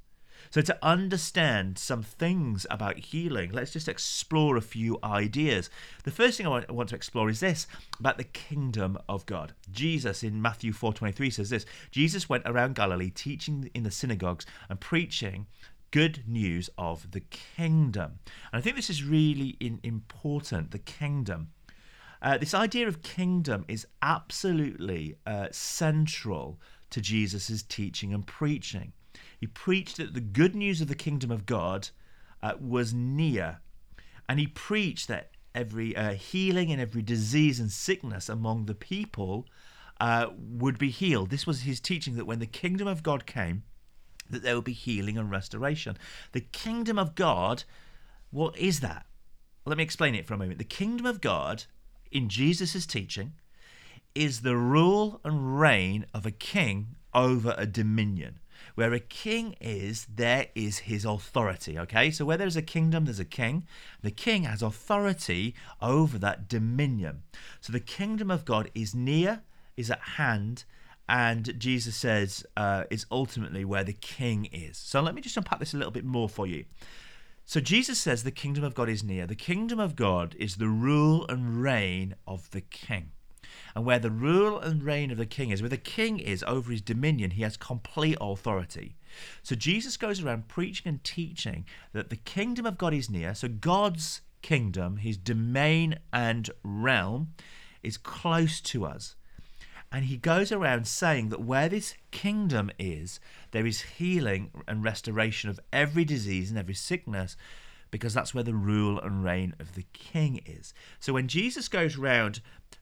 So, 0.51 0.61
to 0.61 0.77
understand 0.81 1.77
some 1.77 2.01
things 2.01 2.65
about 2.71 2.97
healing, 2.97 3.51
let's 3.51 3.71
just 3.71 3.87
explore 3.87 4.57
a 4.57 4.61
few 4.61 4.97
ideas. 5.03 5.69
The 6.05 6.11
first 6.11 6.37
thing 6.37 6.47
I 6.47 6.65
want 6.69 6.89
to 6.89 6.95
explore 6.95 7.29
is 7.29 7.39
this 7.39 7.67
about 7.99 8.17
the 8.17 8.23
kingdom 8.23 8.97
of 9.07 9.27
God. 9.27 9.53
Jesus 9.71 10.23
in 10.23 10.41
Matthew 10.41 10.73
4:23 10.73 11.29
says 11.29 11.51
this 11.51 11.65
Jesus 11.91 12.27
went 12.27 12.43
around 12.47 12.73
Galilee 12.73 13.11
teaching 13.11 13.69
in 13.75 13.83
the 13.83 13.91
synagogues 13.91 14.47
and 14.69 14.79
preaching 14.79 15.45
good 15.91 16.23
news 16.27 16.69
of 16.77 17.11
the 17.11 17.21
kingdom. 17.21 18.19
And 18.51 18.59
I 18.59 18.61
think 18.61 18.75
this 18.75 18.89
is 18.89 19.03
really 19.03 19.57
important 19.83 20.71
the 20.71 20.79
kingdom. 20.79 21.49
Uh, 22.21 22.37
this 22.37 22.53
idea 22.53 22.87
of 22.87 23.01
kingdom 23.01 23.65
is 23.67 23.87
absolutely 24.01 25.15
uh, 25.25 25.47
central 25.51 26.59
to 26.89 27.01
Jesus' 27.01 27.63
teaching 27.63 28.13
and 28.13 28.25
preaching. 28.25 28.93
He 29.39 29.47
preached 29.47 29.97
that 29.97 30.13
the 30.13 30.21
good 30.21 30.55
news 30.55 30.81
of 30.81 30.87
the 30.87 30.95
kingdom 30.95 31.31
of 31.31 31.45
God 31.45 31.89
uh, 32.43 32.53
was 32.59 32.93
near, 32.93 33.59
and 34.27 34.39
he 34.39 34.47
preached 34.47 35.07
that 35.07 35.31
every 35.55 35.95
uh, 35.95 36.13
healing 36.13 36.71
and 36.71 36.81
every 36.81 37.01
disease 37.01 37.59
and 37.59 37.71
sickness 37.71 38.29
among 38.29 38.65
the 38.65 38.75
people 38.75 39.45
uh, 39.99 40.27
would 40.37 40.77
be 40.77 40.89
healed. 40.89 41.29
This 41.29 41.47
was 41.47 41.61
his 41.61 41.79
teaching 41.79 42.15
that 42.15 42.27
when 42.27 42.39
the 42.39 42.45
kingdom 42.45 42.87
of 42.87 43.03
God 43.03 43.25
came, 43.25 43.63
that 44.29 44.43
there 44.43 44.55
would 44.55 44.65
be 44.65 44.73
healing 44.73 45.17
and 45.17 45.31
restoration. 45.31 45.97
The 46.33 46.41
kingdom 46.41 46.99
of 46.99 47.15
God, 47.15 47.63
what 48.31 48.57
is 48.57 48.79
that? 48.81 49.05
Let 49.65 49.77
me 49.77 49.83
explain 49.83 50.15
it 50.15 50.27
for 50.27 50.33
a 50.33 50.37
moment. 50.37 50.57
The 50.57 50.63
kingdom 50.63 51.05
of 51.05 51.21
God, 51.21 51.63
in 52.11 52.29
Jesus' 52.29 52.85
teaching, 52.85 53.33
is 54.15 54.41
the 54.41 54.55
rule 54.55 55.19
and 55.23 55.59
reign 55.59 56.05
of 56.13 56.25
a 56.25 56.31
king 56.31 56.95
over 57.13 57.55
a 57.57 57.65
dominion. 57.65 58.39
Where 58.75 58.93
a 58.93 58.99
king 58.99 59.55
is, 59.59 60.07
there 60.13 60.47
is 60.55 60.79
his 60.79 61.05
authority. 61.05 61.77
Okay, 61.77 62.11
so 62.11 62.25
where 62.25 62.37
there's 62.37 62.55
a 62.55 62.61
kingdom, 62.61 63.05
there's 63.05 63.19
a 63.19 63.25
king. 63.25 63.65
The 64.01 64.11
king 64.11 64.43
has 64.43 64.61
authority 64.61 65.55
over 65.81 66.17
that 66.19 66.47
dominion. 66.47 67.23
So 67.61 67.73
the 67.73 67.79
kingdom 67.79 68.31
of 68.31 68.45
God 68.45 68.69
is 68.73 68.95
near, 68.95 69.41
is 69.77 69.91
at 69.91 70.01
hand, 70.01 70.63
and 71.07 71.59
Jesus 71.59 71.95
says 71.95 72.45
uh, 72.55 72.83
is 72.91 73.05
ultimately 73.11 73.65
where 73.65 73.83
the 73.83 73.93
king 73.93 74.45
is. 74.45 74.77
So 74.77 75.01
let 75.01 75.15
me 75.15 75.21
just 75.21 75.37
unpack 75.37 75.59
this 75.59 75.73
a 75.73 75.77
little 75.77 75.91
bit 75.91 76.05
more 76.05 76.29
for 76.29 76.45
you. 76.45 76.65
So 77.45 77.59
Jesus 77.59 77.97
says 77.97 78.23
the 78.23 78.29
kingdom 78.29 78.63
of 78.63 78.75
God 78.75 78.89
is 78.89 79.03
near. 79.03 79.25
The 79.25 79.33
kingdom 79.33 79.79
of 79.79 79.95
God 79.95 80.35
is 80.37 80.57
the 80.57 80.67
rule 80.67 81.25
and 81.27 81.63
reign 81.63 82.13
of 82.27 82.51
the 82.51 82.61
king. 82.61 83.11
And 83.75 83.85
where 83.85 83.99
the 83.99 84.11
rule 84.11 84.59
and 84.59 84.83
reign 84.83 85.11
of 85.11 85.17
the 85.17 85.25
king 85.25 85.49
is, 85.49 85.61
where 85.61 85.69
the 85.69 85.77
king 85.77 86.19
is 86.19 86.43
over 86.47 86.71
his 86.71 86.81
dominion, 86.81 87.31
he 87.31 87.43
has 87.43 87.57
complete 87.57 88.17
authority. 88.19 88.95
So 89.43 89.55
Jesus 89.55 89.97
goes 89.97 90.21
around 90.21 90.47
preaching 90.47 90.89
and 90.89 91.03
teaching 91.03 91.65
that 91.93 92.09
the 92.09 92.15
kingdom 92.15 92.65
of 92.65 92.77
God 92.77 92.93
is 92.93 93.09
near. 93.09 93.33
So 93.35 93.47
God's 93.47 94.21
kingdom, 94.41 94.97
his 94.97 95.17
domain 95.17 95.99
and 96.13 96.49
realm, 96.63 97.33
is 97.83 97.97
close 97.97 98.61
to 98.61 98.85
us. 98.85 99.15
And 99.91 100.05
he 100.05 100.17
goes 100.17 100.51
around 100.51 100.87
saying 100.87 101.29
that 101.29 101.41
where 101.41 101.67
this 101.67 101.95
kingdom 102.11 102.69
is, 102.77 103.19
there 103.51 103.65
is 103.65 103.81
healing 103.81 104.51
and 104.67 104.83
restoration 104.83 105.49
of 105.49 105.59
every 105.73 106.05
disease 106.05 106.51
and 106.51 106.59
every 106.59 106.75
sickness, 106.75 107.35
because 107.91 108.13
that's 108.13 108.33
where 108.33 108.43
the 108.43 108.53
rule 108.53 108.99
and 108.99 109.23
reign 109.23 109.55
of 109.59 109.75
the 109.75 109.85
king 109.93 110.41
is. 110.45 110.73
So 110.99 111.13
when 111.13 111.27
Jesus 111.27 111.67
goes 111.67 111.97
around 111.97 112.41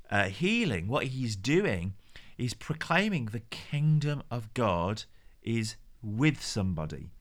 uh, 0.09 0.25
healing, 0.25 0.87
what 0.87 1.07
he's 1.07 1.35
doing 1.35 1.93
is 2.37 2.53
proclaiming 2.53 3.25
the 3.25 3.41
kingdom 3.49 4.23
of 4.29 4.53
God 4.53 5.03
is 5.41 5.75
with 6.01 6.41
somebody, 6.41 7.11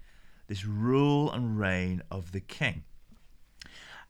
this 0.46 0.64
rule 0.64 1.30
and 1.30 1.58
reign 1.58 2.02
of 2.10 2.32
the 2.32 2.40
king. 2.40 2.84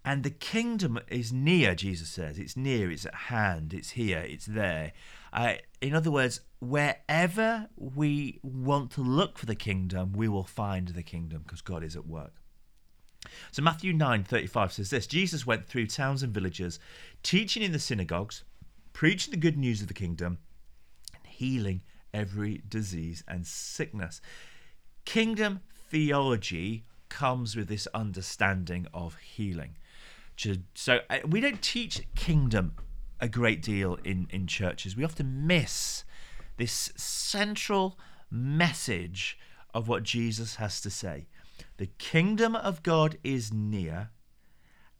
And 0.05 0.23
the 0.23 0.31
kingdom 0.31 1.01
is 1.09 1.33
near, 1.33 1.75
Jesus 1.75 2.09
says. 2.09 2.39
It's 2.39 2.57
near, 2.57 2.91
it's 2.93 3.07
at 3.07 3.15
hand, 3.15 3.75
it's 3.75 3.91
here, 3.91 4.21
it's 4.21 4.47
there. 4.47 4.93
Uh, 5.33 5.55
in 5.81 5.95
other 5.95 6.13
words, 6.13 6.41
wherever 6.61 7.69
we 7.77 8.39
want 8.43 8.93
to 8.93 9.01
look 9.01 9.37
for 9.37 9.47
the 9.47 9.57
kingdom, 9.57 10.13
we 10.13 10.29
will 10.29 10.45
find 10.45 10.89
the 10.89 11.03
kingdom 11.03 11.43
because 11.43 11.61
God 11.61 11.83
is 11.83 11.97
at 11.97 12.07
work. 12.07 12.35
So 13.53 13.63
Matthew 13.63 13.93
9:35 13.93 14.73
says 14.73 14.91
this, 14.91 15.07
Jesus 15.07 15.47
went 15.47 15.67
through 15.67 15.87
towns 15.87 16.23
and 16.23 16.33
villages, 16.33 16.79
teaching 17.23 17.63
in 17.63 17.73
the 17.73 17.79
synagogues, 17.79 18.45
preaching 18.93 19.31
the 19.31 19.37
good 19.37 19.57
news 19.57 19.83
of 19.83 19.89
the 19.89 19.95
kingdom, 19.95 20.39
and 21.15 21.27
healing 21.27 21.83
every 22.13 22.63
disease 22.69 23.23
and 23.29 23.47
sickness. 23.47 24.21
Kingdom 25.05 25.61
theology 25.91 26.85
comes 27.09 27.57
with 27.57 27.69
this 27.69 27.87
understanding 27.95 28.87
of 28.93 29.17
healing. 29.17 29.77
So 30.75 31.01
uh, 31.09 31.19
we 31.27 31.41
don't 31.41 31.63
teach 31.63 32.03
kingdom 32.15 32.75
a 33.21 33.29
great 33.29 33.63
deal 33.63 33.99
in, 34.05 34.27
in 34.31 34.47
churches. 34.47 34.97
We 34.97 35.05
often 35.05 35.47
miss 35.47 36.05
this 36.57 36.93
central 36.97 37.99
message 38.31 39.39
of 39.73 39.89
what 39.89 40.03
Jesus 40.03 40.57
has 40.57 40.81
to 40.83 40.91
say. 40.91 41.27
The 41.79 41.87
kingdom 41.87 42.57
of 42.57 42.83
God 42.83 43.19
is 43.23 43.53
near, 43.53 44.11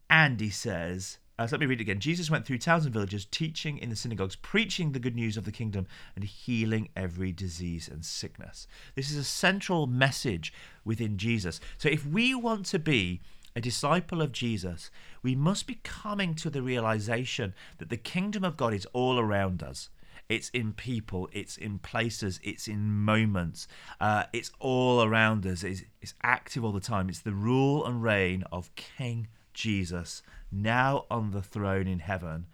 and 0.09 0.39
he 0.39 0.49
says, 0.49 1.17
uh, 1.39 1.45
so 1.45 1.55
let 1.55 1.59
me 1.59 1.65
read 1.67 1.79
it 1.79 1.83
again. 1.83 1.99
Jesus 1.99 2.31
went 2.31 2.45
through 2.45 2.57
towns 2.57 2.85
and 2.85 2.93
villages, 2.93 3.25
teaching 3.25 3.77
in 3.77 3.89
the 3.89 3.95
synagogues, 3.95 4.35
preaching 4.35 4.91
the 4.91 4.99
good 4.99 5.15
news 5.15 5.37
of 5.37 5.45
the 5.45 5.51
kingdom, 5.51 5.85
and 6.15 6.23
healing 6.23 6.89
every 6.95 7.31
disease 7.31 7.87
and 7.87 8.03
sickness. 8.03 8.67
This 8.95 9.11
is 9.11 9.17
a 9.17 9.23
central 9.23 9.85
message 9.85 10.51
within 10.83 11.17
Jesus. 11.17 11.59
So 11.77 11.89
if 11.89 12.05
we 12.05 12.33
want 12.33 12.65
to 12.67 12.79
be 12.79 13.21
a 13.55 13.61
disciple 13.61 14.21
of 14.21 14.31
Jesus, 14.31 14.89
we 15.21 15.35
must 15.35 15.67
be 15.67 15.79
coming 15.83 16.33
to 16.35 16.49
the 16.49 16.61
realization 16.61 17.53
that 17.77 17.89
the 17.89 17.97
kingdom 17.97 18.43
of 18.43 18.57
God 18.57 18.73
is 18.73 18.87
all 18.93 19.19
around 19.19 19.61
us. 19.61 19.89
It's 20.29 20.49
in 20.49 20.73
people, 20.73 21.29
it's 21.31 21.55
in 21.57 21.79
places, 21.79 22.39
it's 22.43 22.67
in 22.67 22.91
moments, 22.91 23.67
uh, 24.01 24.25
it's 24.33 24.51
all 24.59 25.03
around 25.03 25.45
us, 25.45 25.63
it's, 25.63 25.83
it's 26.01 26.13
active 26.21 26.65
all 26.65 26.73
the 26.73 26.81
time. 26.81 27.07
It's 27.07 27.19
the 27.19 27.33
rule 27.33 27.85
and 27.85 28.03
reign 28.03 28.43
of 28.51 28.73
King 28.75 29.27
Jesus 29.53 30.21
now 30.51 31.05
on 31.09 31.31
the 31.31 31.41
throne 31.41 31.87
in 31.87 31.99
heaven, 31.99 32.47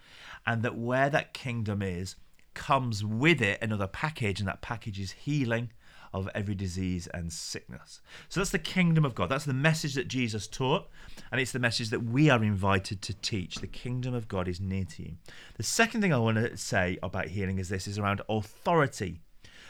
and 0.46 0.62
that 0.64 0.78
where 0.78 1.10
that 1.10 1.34
kingdom 1.34 1.82
is 1.82 2.16
comes 2.54 3.04
with 3.04 3.42
it 3.42 3.60
another 3.62 3.88
package, 3.88 4.40
and 4.40 4.48
that 4.48 4.62
package 4.62 5.00
is 5.00 5.12
healing 5.12 5.72
of 6.14 6.30
every 6.36 6.56
disease 6.56 7.08
and 7.08 7.34
sickness. 7.34 8.02
So 8.30 8.40
that's 8.40 8.52
the 8.52 8.60
kingdom 8.60 9.04
of 9.04 9.16
God. 9.16 9.30
That's 9.30 9.46
the 9.46 9.54
message 9.54 9.96
that 9.96 10.08
Jesus 10.08 10.48
taught, 10.48 10.88
and 11.32 11.42
it's 11.42 11.52
the 11.52 11.60
message 11.60 11.90
that 11.90 12.04
we 12.04 12.30
are 12.30 12.44
invited 12.44 13.02
to 13.02 13.14
teach. 13.14 13.56
The 13.56 13.68
kingdom 13.68 14.14
of 14.14 14.28
God 14.28 14.48
is 14.48 14.62
near 14.62 14.86
to 14.86 15.04
you. 15.04 15.14
The 15.58 15.64
second 15.64 16.02
thing 16.02 16.14
I 16.14 16.20
want 16.20 16.38
to 16.38 16.56
say 16.58 16.98
about 17.02 17.28
healing 17.28 17.60
is 17.60 17.70
this 17.70 17.88
is 17.88 17.98
around 17.98 18.22
authority. 18.30 19.22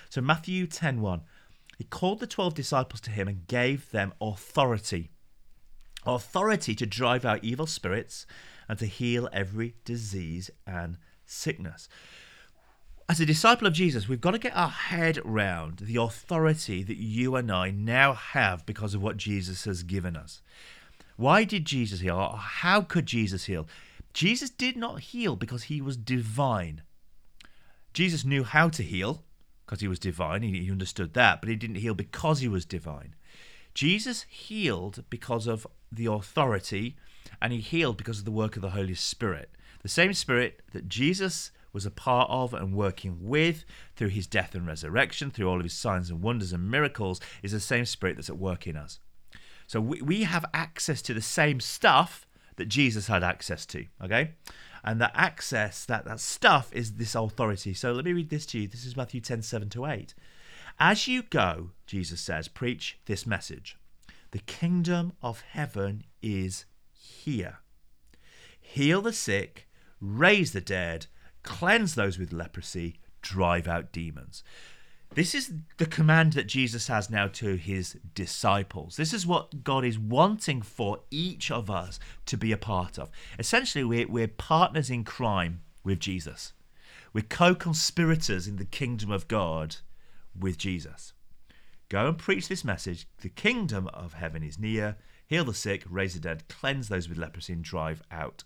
So 0.09 0.21
Matthew 0.21 0.67
10:1, 0.67 1.21
he 1.77 1.85
called 1.85 2.19
the 2.19 2.27
12 2.27 2.53
disciples 2.53 3.01
to 3.01 3.11
him 3.11 3.27
and 3.27 3.47
gave 3.47 3.89
them 3.91 4.13
authority. 4.21 5.11
Authority 6.05 6.75
to 6.75 6.85
drive 6.85 7.23
out 7.23 7.43
evil 7.43 7.65
spirits 7.65 8.27
and 8.67 8.77
to 8.79 8.85
heal 8.85 9.29
every 9.31 9.75
disease 9.85 10.49
and 10.67 10.97
sickness 11.25 11.87
as 13.09 13.19
a 13.19 13.25
disciple 13.25 13.67
of 13.67 13.73
Jesus, 13.73 14.07
we've 14.07 14.21
got 14.21 14.31
to 14.31 14.39
get 14.39 14.55
our 14.55 14.69
head 14.69 15.19
round 15.25 15.79
the 15.79 15.97
authority 15.97 16.83
that 16.83 16.97
you 16.97 17.35
and 17.35 17.51
I 17.51 17.69
now 17.71 18.13
have 18.13 18.65
because 18.65 18.93
of 18.93 19.03
what 19.03 19.17
Jesus 19.17 19.65
has 19.65 19.83
given 19.83 20.15
us. 20.15 20.41
Why 21.17 21.43
did 21.43 21.65
Jesus 21.65 21.99
heal? 21.99 22.15
Or 22.15 22.37
how 22.37 22.81
could 22.81 23.05
Jesus 23.05 23.45
heal? 23.45 23.67
Jesus 24.13 24.49
did 24.49 24.77
not 24.77 25.01
heal 25.01 25.35
because 25.35 25.63
he 25.63 25.81
was 25.81 25.97
divine. 25.97 26.81
Jesus 27.93 28.23
knew 28.23 28.43
how 28.43 28.69
to 28.69 28.83
heal 28.83 29.23
because 29.65 29.81
he 29.81 29.87
was 29.87 29.99
divine, 29.99 30.41
he 30.41 30.71
understood 30.71 31.13
that, 31.13 31.41
but 31.41 31.49
he 31.49 31.55
didn't 31.55 31.77
heal 31.77 31.93
because 31.93 32.39
he 32.39 32.47
was 32.47 32.65
divine. 32.65 33.15
Jesus 33.73 34.23
healed 34.29 35.03
because 35.09 35.47
of 35.47 35.65
the 35.91 36.05
authority, 36.05 36.95
and 37.41 37.53
he 37.53 37.59
healed 37.59 37.97
because 37.97 38.19
of 38.19 38.25
the 38.25 38.31
work 38.31 38.55
of 38.55 38.61
the 38.61 38.71
Holy 38.71 38.93
Spirit. 38.93 39.49
The 39.81 39.89
same 39.89 40.13
Spirit 40.13 40.61
that 40.73 40.89
Jesus 40.89 41.51
was 41.73 41.85
a 41.85 41.91
part 41.91 42.29
of 42.29 42.53
and 42.53 42.75
working 42.75 43.17
with 43.19 43.65
through 43.95 44.09
his 44.09 44.27
death 44.27 44.55
and 44.55 44.65
resurrection, 44.67 45.31
through 45.31 45.49
all 45.49 45.57
of 45.57 45.63
his 45.63 45.73
signs 45.73 46.09
and 46.09 46.21
wonders 46.21 46.53
and 46.53 46.69
miracles, 46.69 47.19
is 47.41 47.51
the 47.51 47.59
same 47.59 47.85
spirit 47.85 48.15
that's 48.15 48.29
at 48.29 48.37
work 48.37 48.67
in 48.67 48.77
us. 48.77 48.99
So 49.67 49.81
we, 49.81 50.01
we 50.01 50.23
have 50.23 50.45
access 50.53 51.01
to 51.03 51.13
the 51.13 51.21
same 51.21 51.59
stuff 51.59 52.27
that 52.57 52.67
Jesus 52.67 53.07
had 53.07 53.23
access 53.23 53.65
to, 53.67 53.85
okay? 54.03 54.31
And 54.83 55.01
that 55.01 55.13
access, 55.15 55.85
that, 55.85 56.05
that 56.05 56.19
stuff 56.19 56.71
is 56.73 56.93
this 56.93 57.15
authority. 57.15 57.73
So 57.73 57.91
let 57.91 58.05
me 58.05 58.13
read 58.13 58.29
this 58.29 58.45
to 58.47 58.59
you. 58.59 58.67
This 58.67 58.85
is 58.85 58.95
Matthew 58.95 59.21
10 59.21 59.41
7 59.41 59.69
to 59.69 59.85
8. 59.85 60.13
As 60.79 61.07
you 61.07 61.23
go, 61.23 61.71
Jesus 61.85 62.21
says, 62.21 62.47
preach 62.47 62.99
this 63.05 63.25
message 63.25 63.77
the 64.31 64.39
kingdom 64.39 65.13
of 65.21 65.41
heaven 65.41 66.03
is 66.21 66.65
here. 66.91 67.59
Heal 68.59 69.03
the 69.03 69.13
sick, 69.13 69.67
raise 70.01 70.53
the 70.53 70.61
dead, 70.61 71.05
cleanse 71.43 71.95
those 71.95 72.17
with 72.17 72.33
leprosy, 72.33 72.95
drive 73.21 73.67
out 73.67 73.91
demons. 73.91 74.43
This 75.15 75.35
is 75.35 75.53
the 75.77 75.85
command 75.85 76.33
that 76.33 76.47
Jesus 76.47 76.87
has 76.87 77.09
now 77.09 77.27
to 77.27 77.55
his 77.55 77.97
disciples. 78.15 78.95
This 78.95 79.13
is 79.13 79.27
what 79.27 79.63
God 79.63 79.85
is 79.85 79.99
wanting 79.99 80.63
for 80.63 81.01
each 81.11 81.51
of 81.51 81.69
us 81.69 81.99
to 82.25 82.35
be 82.35 82.51
a 82.51 82.57
part 82.57 82.97
of. 82.97 83.11
Essentially, 83.37 83.83
we're, 83.83 84.07
we're 84.07 84.27
partners 84.27 84.89
in 84.89 85.03
crime 85.03 85.61
with 85.83 85.99
Jesus, 85.99 86.53
we're 87.11 87.21
co 87.21 87.53
conspirators 87.53 88.47
in 88.47 88.55
the 88.55 88.65
kingdom 88.65 89.11
of 89.11 89.27
God 89.27 89.75
with 90.37 90.57
Jesus. 90.57 91.13
Go 91.89 92.07
and 92.07 92.17
preach 92.17 92.47
this 92.47 92.63
message. 92.63 93.07
The 93.21 93.29
kingdom 93.29 93.87
of 93.93 94.13
heaven 94.13 94.41
is 94.41 94.57
near. 94.57 94.95
Heal 95.27 95.45
the 95.45 95.53
sick, 95.53 95.83
raise 95.87 96.15
the 96.15 96.19
dead, 96.19 96.47
cleanse 96.47 96.89
those 96.89 97.07
with 97.07 97.19
leprosy, 97.19 97.53
and 97.53 97.63
drive 97.63 98.01
out 98.09 98.43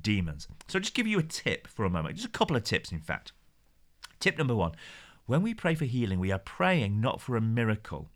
demons. 0.00 0.48
So 0.68 0.78
I'll 0.78 0.82
just 0.82 0.94
give 0.94 1.06
you 1.06 1.18
a 1.18 1.22
tip 1.22 1.66
for 1.66 1.84
a 1.84 1.90
moment. 1.90 2.16
Just 2.16 2.28
a 2.28 2.32
couple 2.32 2.56
of 2.56 2.64
tips, 2.64 2.92
in 2.92 3.00
fact. 3.00 3.32
Tip 4.20 4.36
number 4.38 4.54
one 4.54 4.72
when 5.26 5.42
we 5.42 5.52
pray 5.52 5.74
for 5.74 5.84
healing, 5.84 6.20
we 6.20 6.32
are 6.32 6.38
praying 6.38 7.02
not 7.02 7.20
for 7.20 7.36
a 7.36 7.40
miracle, 7.42 8.10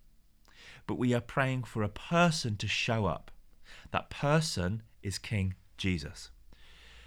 but 0.87 0.97
we 0.97 1.13
are 1.13 1.21
praying 1.21 1.65
for 1.65 1.83
a 1.83 1.89
person 1.89 2.57
to 2.57 2.67
show 2.67 3.05
up. 3.05 3.31
That 3.91 4.09
person 4.09 4.83
is 5.03 5.19
King 5.19 5.55
Jesus. 5.77 6.31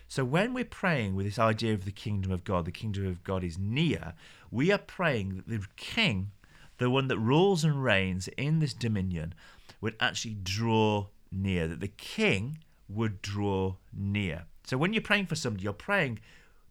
So 0.08 0.24
when 0.24 0.54
we're 0.54 0.64
praying 0.64 1.16
with 1.16 1.26
this 1.26 1.40
idea 1.40 1.74
of 1.74 1.86
the 1.86 1.92
kingdom 1.92 2.32
of 2.32 2.44
God, 2.44 2.66
the 2.66 2.72
kingdom 2.72 3.08
of 3.08 3.24
God 3.24 3.44
is 3.44 3.58
near, 3.58 4.14
we 4.52 4.72
are 4.72 4.78
praying 4.78 5.38
that 5.38 5.48
the 5.48 5.66
king, 5.76 6.32
the 6.78 6.92
one 6.92 7.08
that 7.08 7.18
rules 7.18 7.64
and 7.64 7.84
reigns 7.84 8.28
in 8.38 8.60
this 8.60 8.74
dominion, 8.74 9.34
would 9.82 9.96
actually 10.00 10.36
draw 10.36 11.08
near, 11.32 11.68
that 11.68 11.80
the 11.80 11.88
king 11.88 12.60
would 12.88 13.22
draw 13.22 13.76
near. 13.92 14.46
So 14.66 14.78
when 14.78 14.94
you're 14.94 15.02
praying 15.02 15.28
for 15.28 15.36
somebody, 15.36 15.64
you're 15.64 15.74
praying, 15.74 16.20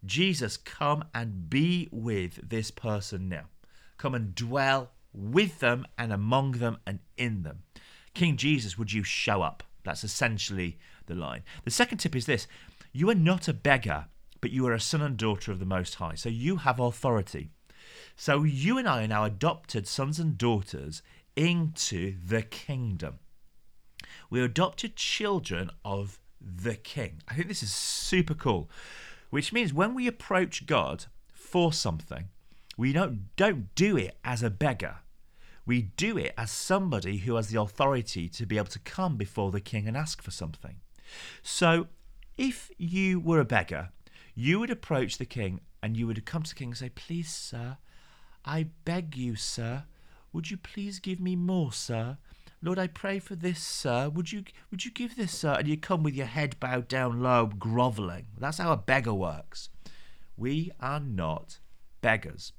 Jesus, 0.05 0.57
come 0.57 1.05
and 1.13 1.49
be 1.49 1.87
with 1.91 2.49
this 2.49 2.71
person 2.71 3.29
now. 3.29 3.45
Come 3.97 4.13
and 4.13 4.35
dwell 4.35 4.91
with 5.13 5.59
them 5.59 5.85
and 5.97 6.11
among 6.11 6.53
them 6.53 6.77
and 6.85 6.99
in 7.17 7.43
them. 7.43 7.63
King 8.13 8.37
Jesus, 8.37 8.77
would 8.77 8.91
you 8.91 9.03
show 9.03 9.41
up? 9.41 9.63
That's 9.83 10.03
essentially 10.03 10.77
the 11.05 11.15
line. 11.15 11.43
The 11.63 11.71
second 11.71 11.99
tip 11.99 12.15
is 12.15 12.25
this 12.25 12.47
you 12.91 13.09
are 13.09 13.15
not 13.15 13.47
a 13.47 13.53
beggar, 13.53 14.07
but 14.41 14.51
you 14.51 14.65
are 14.67 14.73
a 14.73 14.79
son 14.79 15.01
and 15.01 15.17
daughter 15.17 15.51
of 15.51 15.59
the 15.59 15.65
Most 15.65 15.95
High. 15.95 16.15
So 16.15 16.29
you 16.29 16.57
have 16.57 16.79
authority. 16.79 17.49
So 18.15 18.43
you 18.43 18.77
and 18.77 18.87
I 18.87 19.03
are 19.03 19.07
now 19.07 19.25
adopted 19.25 19.87
sons 19.87 20.19
and 20.19 20.37
daughters 20.37 21.01
into 21.35 22.15
the 22.25 22.41
kingdom. 22.41 23.19
We're 24.29 24.45
adopted 24.45 24.95
children 24.95 25.69
of 25.83 26.19
the 26.45 26.75
king. 26.75 27.21
I 27.27 27.33
think 27.33 27.47
this 27.47 27.63
is 27.63 27.71
super 27.71 28.33
cool, 28.33 28.69
which 29.29 29.51
means 29.51 29.73
when 29.73 29.93
we 29.93 30.07
approach 30.07 30.65
God 30.65 31.05
for 31.33 31.73
something, 31.73 32.29
we 32.77 32.93
don't, 32.93 33.35
don't 33.35 33.73
do 33.75 33.97
it 33.97 34.17
as 34.23 34.43
a 34.43 34.49
beggar. 34.49 34.97
We 35.65 35.83
do 35.97 36.17
it 36.17 36.33
as 36.37 36.51
somebody 36.51 37.17
who 37.17 37.35
has 37.35 37.47
the 37.47 37.59
authority 37.59 38.29
to 38.29 38.45
be 38.45 38.57
able 38.57 38.67
to 38.67 38.79
come 38.79 39.17
before 39.17 39.51
the 39.51 39.61
king 39.61 39.87
and 39.87 39.97
ask 39.97 40.21
for 40.21 40.31
something. 40.31 40.75
So 41.41 41.87
if 42.37 42.69
you 42.77 43.19
were 43.19 43.39
a 43.39 43.45
beggar, 43.45 43.89
you 44.35 44.59
would 44.59 44.69
approach 44.69 45.17
the 45.17 45.25
king 45.25 45.61
and 45.81 45.97
you 45.97 46.05
would 46.07 46.25
come 46.25 46.43
to 46.43 46.49
the 46.49 46.55
king 46.55 46.69
and 46.69 46.77
say, 46.77 46.89
Please, 46.89 47.29
sir, 47.29 47.77
I 48.43 48.67
beg 48.83 49.15
you, 49.15 49.35
sir, 49.35 49.85
would 50.33 50.51
you 50.51 50.57
please 50.57 50.99
give 50.99 51.19
me 51.19 51.35
more, 51.35 51.71
sir? 51.71 52.17
Lord, 52.65 52.79
I 52.79 52.87
pray 52.87 53.19
for 53.19 53.35
this, 53.35 53.59
sir. 53.59 54.09
Would 54.09 54.31
you 54.31 54.43
would 54.71 54.83
you 54.83 54.89
give 54.89 55.15
this, 55.15 55.31
sir? 55.31 55.53
And 55.53 55.67
you 55.67 55.77
come 55.77 56.01
with 56.01 56.15
your 56.15 56.25
head 56.25 56.59
bowed 56.59 56.87
down 56.87 57.21
low, 57.21 57.45
grovelling. 57.45 58.25
That's 58.39 58.57
how 58.57 58.71
a 58.71 58.77
beggar 58.77 59.13
works. 59.13 59.69
We 60.35 60.71
are 60.79 60.99
not 60.99 61.59
beggars. 62.01 62.53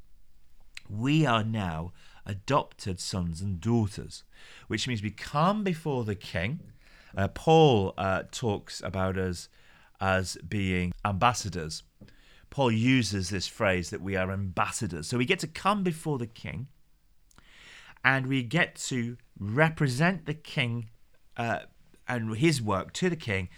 We 0.88 1.26
are 1.26 1.42
now 1.42 1.92
adopted 2.24 3.00
sons 3.00 3.40
and 3.40 3.60
daughters, 3.60 4.22
which 4.68 4.86
means 4.86 5.02
we 5.02 5.10
come 5.10 5.64
before 5.64 6.04
the 6.04 6.14
king. 6.14 6.60
Uh, 7.16 7.26
Paul 7.26 7.92
uh, 7.98 8.22
talks 8.30 8.80
about 8.84 9.18
us 9.18 9.48
as 10.00 10.38
being 10.48 10.92
ambassadors. 11.04 11.82
Paul 12.48 12.70
uses 12.70 13.30
this 13.30 13.48
phrase 13.48 13.90
that 13.90 14.02
we 14.02 14.14
are 14.14 14.30
ambassadors. 14.30 15.08
So 15.08 15.18
we 15.18 15.24
get 15.24 15.40
to 15.40 15.48
come 15.48 15.82
before 15.82 16.18
the 16.18 16.28
king 16.28 16.68
and 18.06 18.28
we 18.28 18.40
get 18.40 18.76
to 18.76 19.16
represent 19.36 20.26
the 20.26 20.34
king 20.34 20.88
uh, 21.36 21.58
and 22.06 22.36
his 22.36 22.62
work 22.62 22.92
to 22.92 23.10
the 23.10 23.16
king. 23.16 23.48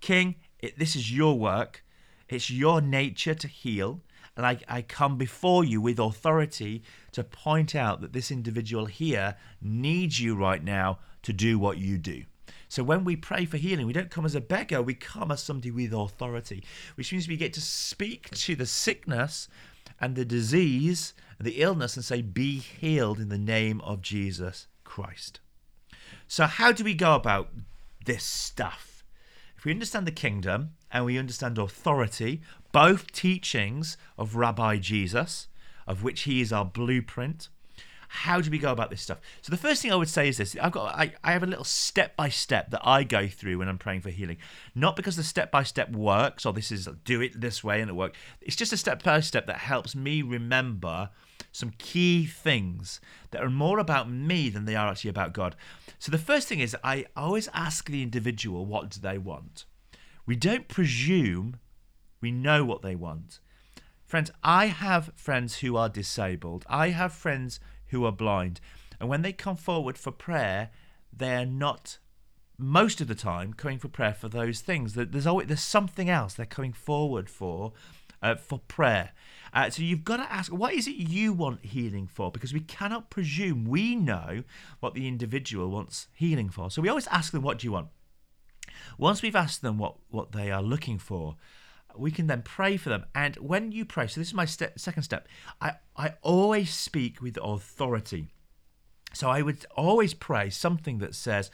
King, 0.00 0.36
it, 0.58 0.78
this 0.78 0.96
is 0.96 1.14
your 1.14 1.38
work, 1.38 1.84
it's 2.26 2.50
your 2.50 2.80
nature 2.80 3.34
to 3.34 3.46
heal. 3.46 4.00
And 4.38 4.46
I, 4.46 4.58
I 4.68 4.80
come 4.80 5.18
before 5.18 5.64
you 5.64 5.82
with 5.82 5.98
authority 5.98 6.82
to 7.12 7.22
point 7.22 7.74
out 7.74 8.00
that 8.00 8.14
this 8.14 8.30
individual 8.30 8.86
here 8.86 9.36
needs 9.60 10.18
you 10.18 10.34
right 10.34 10.64
now 10.64 10.98
to 11.22 11.34
do 11.34 11.58
what 11.58 11.76
you 11.76 11.98
do. 11.98 12.24
So 12.68 12.82
when 12.82 13.04
we 13.04 13.16
pray 13.16 13.44
for 13.44 13.58
healing, 13.58 13.86
we 13.86 13.92
don't 13.92 14.10
come 14.10 14.24
as 14.24 14.34
a 14.34 14.40
beggar, 14.40 14.80
we 14.80 14.94
come 14.94 15.30
as 15.30 15.42
somebody 15.42 15.70
with 15.70 15.92
authority, 15.92 16.64
which 16.94 17.12
means 17.12 17.28
we 17.28 17.36
get 17.36 17.52
to 17.52 17.60
speak 17.60 18.30
to 18.30 18.56
the 18.56 18.66
sickness 18.66 19.46
and 20.00 20.16
the 20.16 20.24
disease 20.24 21.12
the 21.40 21.62
illness 21.62 21.96
and 21.96 22.04
say, 22.04 22.22
Be 22.22 22.58
healed 22.58 23.18
in 23.18 23.28
the 23.28 23.38
name 23.38 23.80
of 23.82 24.02
Jesus 24.02 24.66
Christ. 24.84 25.40
So, 26.26 26.46
how 26.46 26.72
do 26.72 26.84
we 26.84 26.94
go 26.94 27.14
about 27.14 27.50
this 28.04 28.24
stuff? 28.24 29.04
If 29.56 29.64
we 29.64 29.72
understand 29.72 30.06
the 30.06 30.12
kingdom 30.12 30.72
and 30.90 31.04
we 31.04 31.18
understand 31.18 31.58
authority, 31.58 32.42
both 32.72 33.12
teachings 33.12 33.96
of 34.18 34.36
Rabbi 34.36 34.78
Jesus, 34.78 35.48
of 35.86 36.02
which 36.02 36.22
he 36.22 36.40
is 36.40 36.52
our 36.52 36.64
blueprint, 36.64 37.48
how 38.08 38.40
do 38.40 38.50
we 38.50 38.58
go 38.58 38.72
about 38.72 38.90
this 38.90 39.02
stuff? 39.02 39.20
So 39.42 39.50
the 39.50 39.56
first 39.56 39.82
thing 39.82 39.92
I 39.92 39.96
would 39.96 40.08
say 40.08 40.28
is 40.28 40.36
this: 40.36 40.56
I've 40.60 40.72
got 40.72 40.94
I, 40.94 41.14
I 41.22 41.32
have 41.32 41.42
a 41.42 41.46
little 41.46 41.64
step 41.64 42.16
by 42.16 42.28
step 42.28 42.70
that 42.70 42.86
I 42.86 43.04
go 43.04 43.28
through 43.28 43.58
when 43.58 43.68
I'm 43.68 43.78
praying 43.78 44.02
for 44.02 44.10
healing. 44.10 44.38
Not 44.74 44.96
because 44.96 45.16
the 45.16 45.22
step 45.22 45.50
by 45.50 45.62
step 45.62 45.90
works 45.92 46.46
or 46.46 46.52
this 46.52 46.70
is 46.70 46.88
do 47.04 47.20
it 47.20 47.40
this 47.40 47.62
way 47.62 47.80
and 47.80 47.90
it 47.90 47.94
works. 47.94 48.18
It's 48.40 48.56
just 48.56 48.72
a 48.72 48.76
step 48.76 49.02
by 49.02 49.20
step 49.20 49.46
that 49.46 49.58
helps 49.58 49.94
me 49.94 50.22
remember 50.22 51.10
some 51.52 51.72
key 51.78 52.26
things 52.26 53.00
that 53.30 53.42
are 53.42 53.50
more 53.50 53.78
about 53.78 54.10
me 54.10 54.48
than 54.48 54.64
they 54.64 54.74
are 54.74 54.88
actually 54.88 55.10
about 55.10 55.32
God. 55.32 55.54
So 55.98 56.10
the 56.10 56.18
first 56.18 56.48
thing 56.48 56.60
is 56.60 56.76
I 56.82 57.06
always 57.16 57.48
ask 57.54 57.88
the 57.88 58.02
individual 58.02 58.66
what 58.66 58.90
do 58.90 59.00
they 59.00 59.18
want. 59.18 59.64
We 60.26 60.36
don't 60.36 60.68
presume 60.68 61.58
we 62.20 62.32
know 62.32 62.64
what 62.64 62.82
they 62.82 62.96
want. 62.96 63.38
Friends, 64.04 64.30
I 64.42 64.66
have 64.66 65.12
friends 65.14 65.58
who 65.58 65.76
are 65.76 65.88
disabled. 65.88 66.64
I 66.68 66.88
have 66.90 67.12
friends 67.12 67.60
who 67.94 68.04
are 68.04 68.12
blind. 68.12 68.60
And 68.98 69.08
when 69.08 69.22
they 69.22 69.32
come 69.32 69.56
forward 69.56 69.96
for 69.96 70.10
prayer, 70.10 70.70
they're 71.12 71.46
not 71.46 71.98
most 72.58 73.00
of 73.00 73.08
the 73.08 73.14
time 73.14 73.52
coming 73.52 73.78
for 73.78 73.88
prayer 73.88 74.14
for 74.14 74.28
those 74.28 74.60
things. 74.60 74.94
There's 74.94 75.26
always 75.26 75.46
there's 75.46 75.60
something 75.60 76.10
else 76.10 76.34
they're 76.34 76.46
coming 76.46 76.72
forward 76.72 77.30
for. 77.30 77.72
Uh, 78.22 78.34
for 78.34 78.58
prayer. 78.58 79.12
Uh, 79.52 79.68
so 79.68 79.82
you've 79.82 80.02
got 80.02 80.16
to 80.16 80.32
ask, 80.32 80.50
what 80.50 80.72
is 80.72 80.88
it 80.88 80.96
you 80.96 81.34
want 81.34 81.62
healing 81.62 82.06
for? 82.06 82.30
Because 82.30 82.54
we 82.54 82.60
cannot 82.60 83.10
presume 83.10 83.66
we 83.66 83.94
know 83.94 84.44
what 84.80 84.94
the 84.94 85.06
individual 85.06 85.68
wants 85.68 86.08
healing 86.14 86.48
for. 86.48 86.70
So 86.70 86.80
we 86.80 86.88
always 86.88 87.06
ask 87.08 87.32
them, 87.32 87.42
what 87.42 87.58
do 87.58 87.66
you 87.66 87.72
want? 87.72 87.88
Once 88.96 89.20
we've 89.20 89.36
asked 89.36 89.60
them 89.60 89.76
what, 89.76 89.96
what 90.08 90.32
they 90.32 90.50
are 90.50 90.62
looking 90.62 90.98
for, 90.98 91.36
we 91.96 92.10
can 92.10 92.26
then 92.26 92.42
pray 92.42 92.76
for 92.76 92.88
them. 92.88 93.04
And 93.14 93.36
when 93.36 93.72
you 93.72 93.84
pray, 93.84 94.06
so 94.06 94.20
this 94.20 94.28
is 94.28 94.34
my 94.34 94.44
second 94.44 95.02
step, 95.02 95.28
I, 95.60 95.74
I 95.96 96.14
always 96.22 96.72
speak 96.72 97.20
with 97.20 97.38
authority. 97.42 98.28
So 99.12 99.30
I 99.30 99.42
would 99.42 99.64
always 99.76 100.14
pray 100.14 100.50
something 100.50 100.98
that 100.98 101.14
says, 101.14 101.50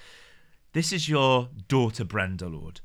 This 0.72 0.92
is 0.92 1.08
your 1.08 1.48
daughter, 1.68 2.04
Brenda, 2.04 2.48
Lord. 2.48 2.80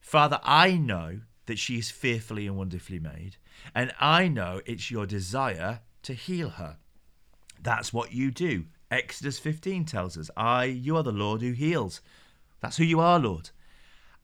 Father, 0.00 0.40
I 0.42 0.76
know 0.76 1.20
that 1.46 1.58
she 1.58 1.78
is 1.78 1.90
fearfully 1.90 2.46
and 2.46 2.56
wonderfully 2.56 2.98
made, 2.98 3.36
and 3.74 3.92
I 4.00 4.28
know 4.28 4.60
it's 4.64 4.90
your 4.90 5.06
desire 5.06 5.80
to 6.02 6.14
heal 6.14 6.50
her. 6.50 6.78
That's 7.60 7.92
what 7.92 8.12
you 8.12 8.30
do. 8.30 8.66
Exodus 8.90 9.38
15 9.38 9.84
tells 9.84 10.16
us, 10.16 10.30
I, 10.36 10.64
you 10.64 10.96
are 10.96 11.02
the 11.02 11.12
Lord 11.12 11.42
who 11.42 11.52
heals. 11.52 12.00
That's 12.60 12.78
who 12.78 12.84
you 12.84 13.00
are, 13.00 13.18
Lord. 13.18 13.50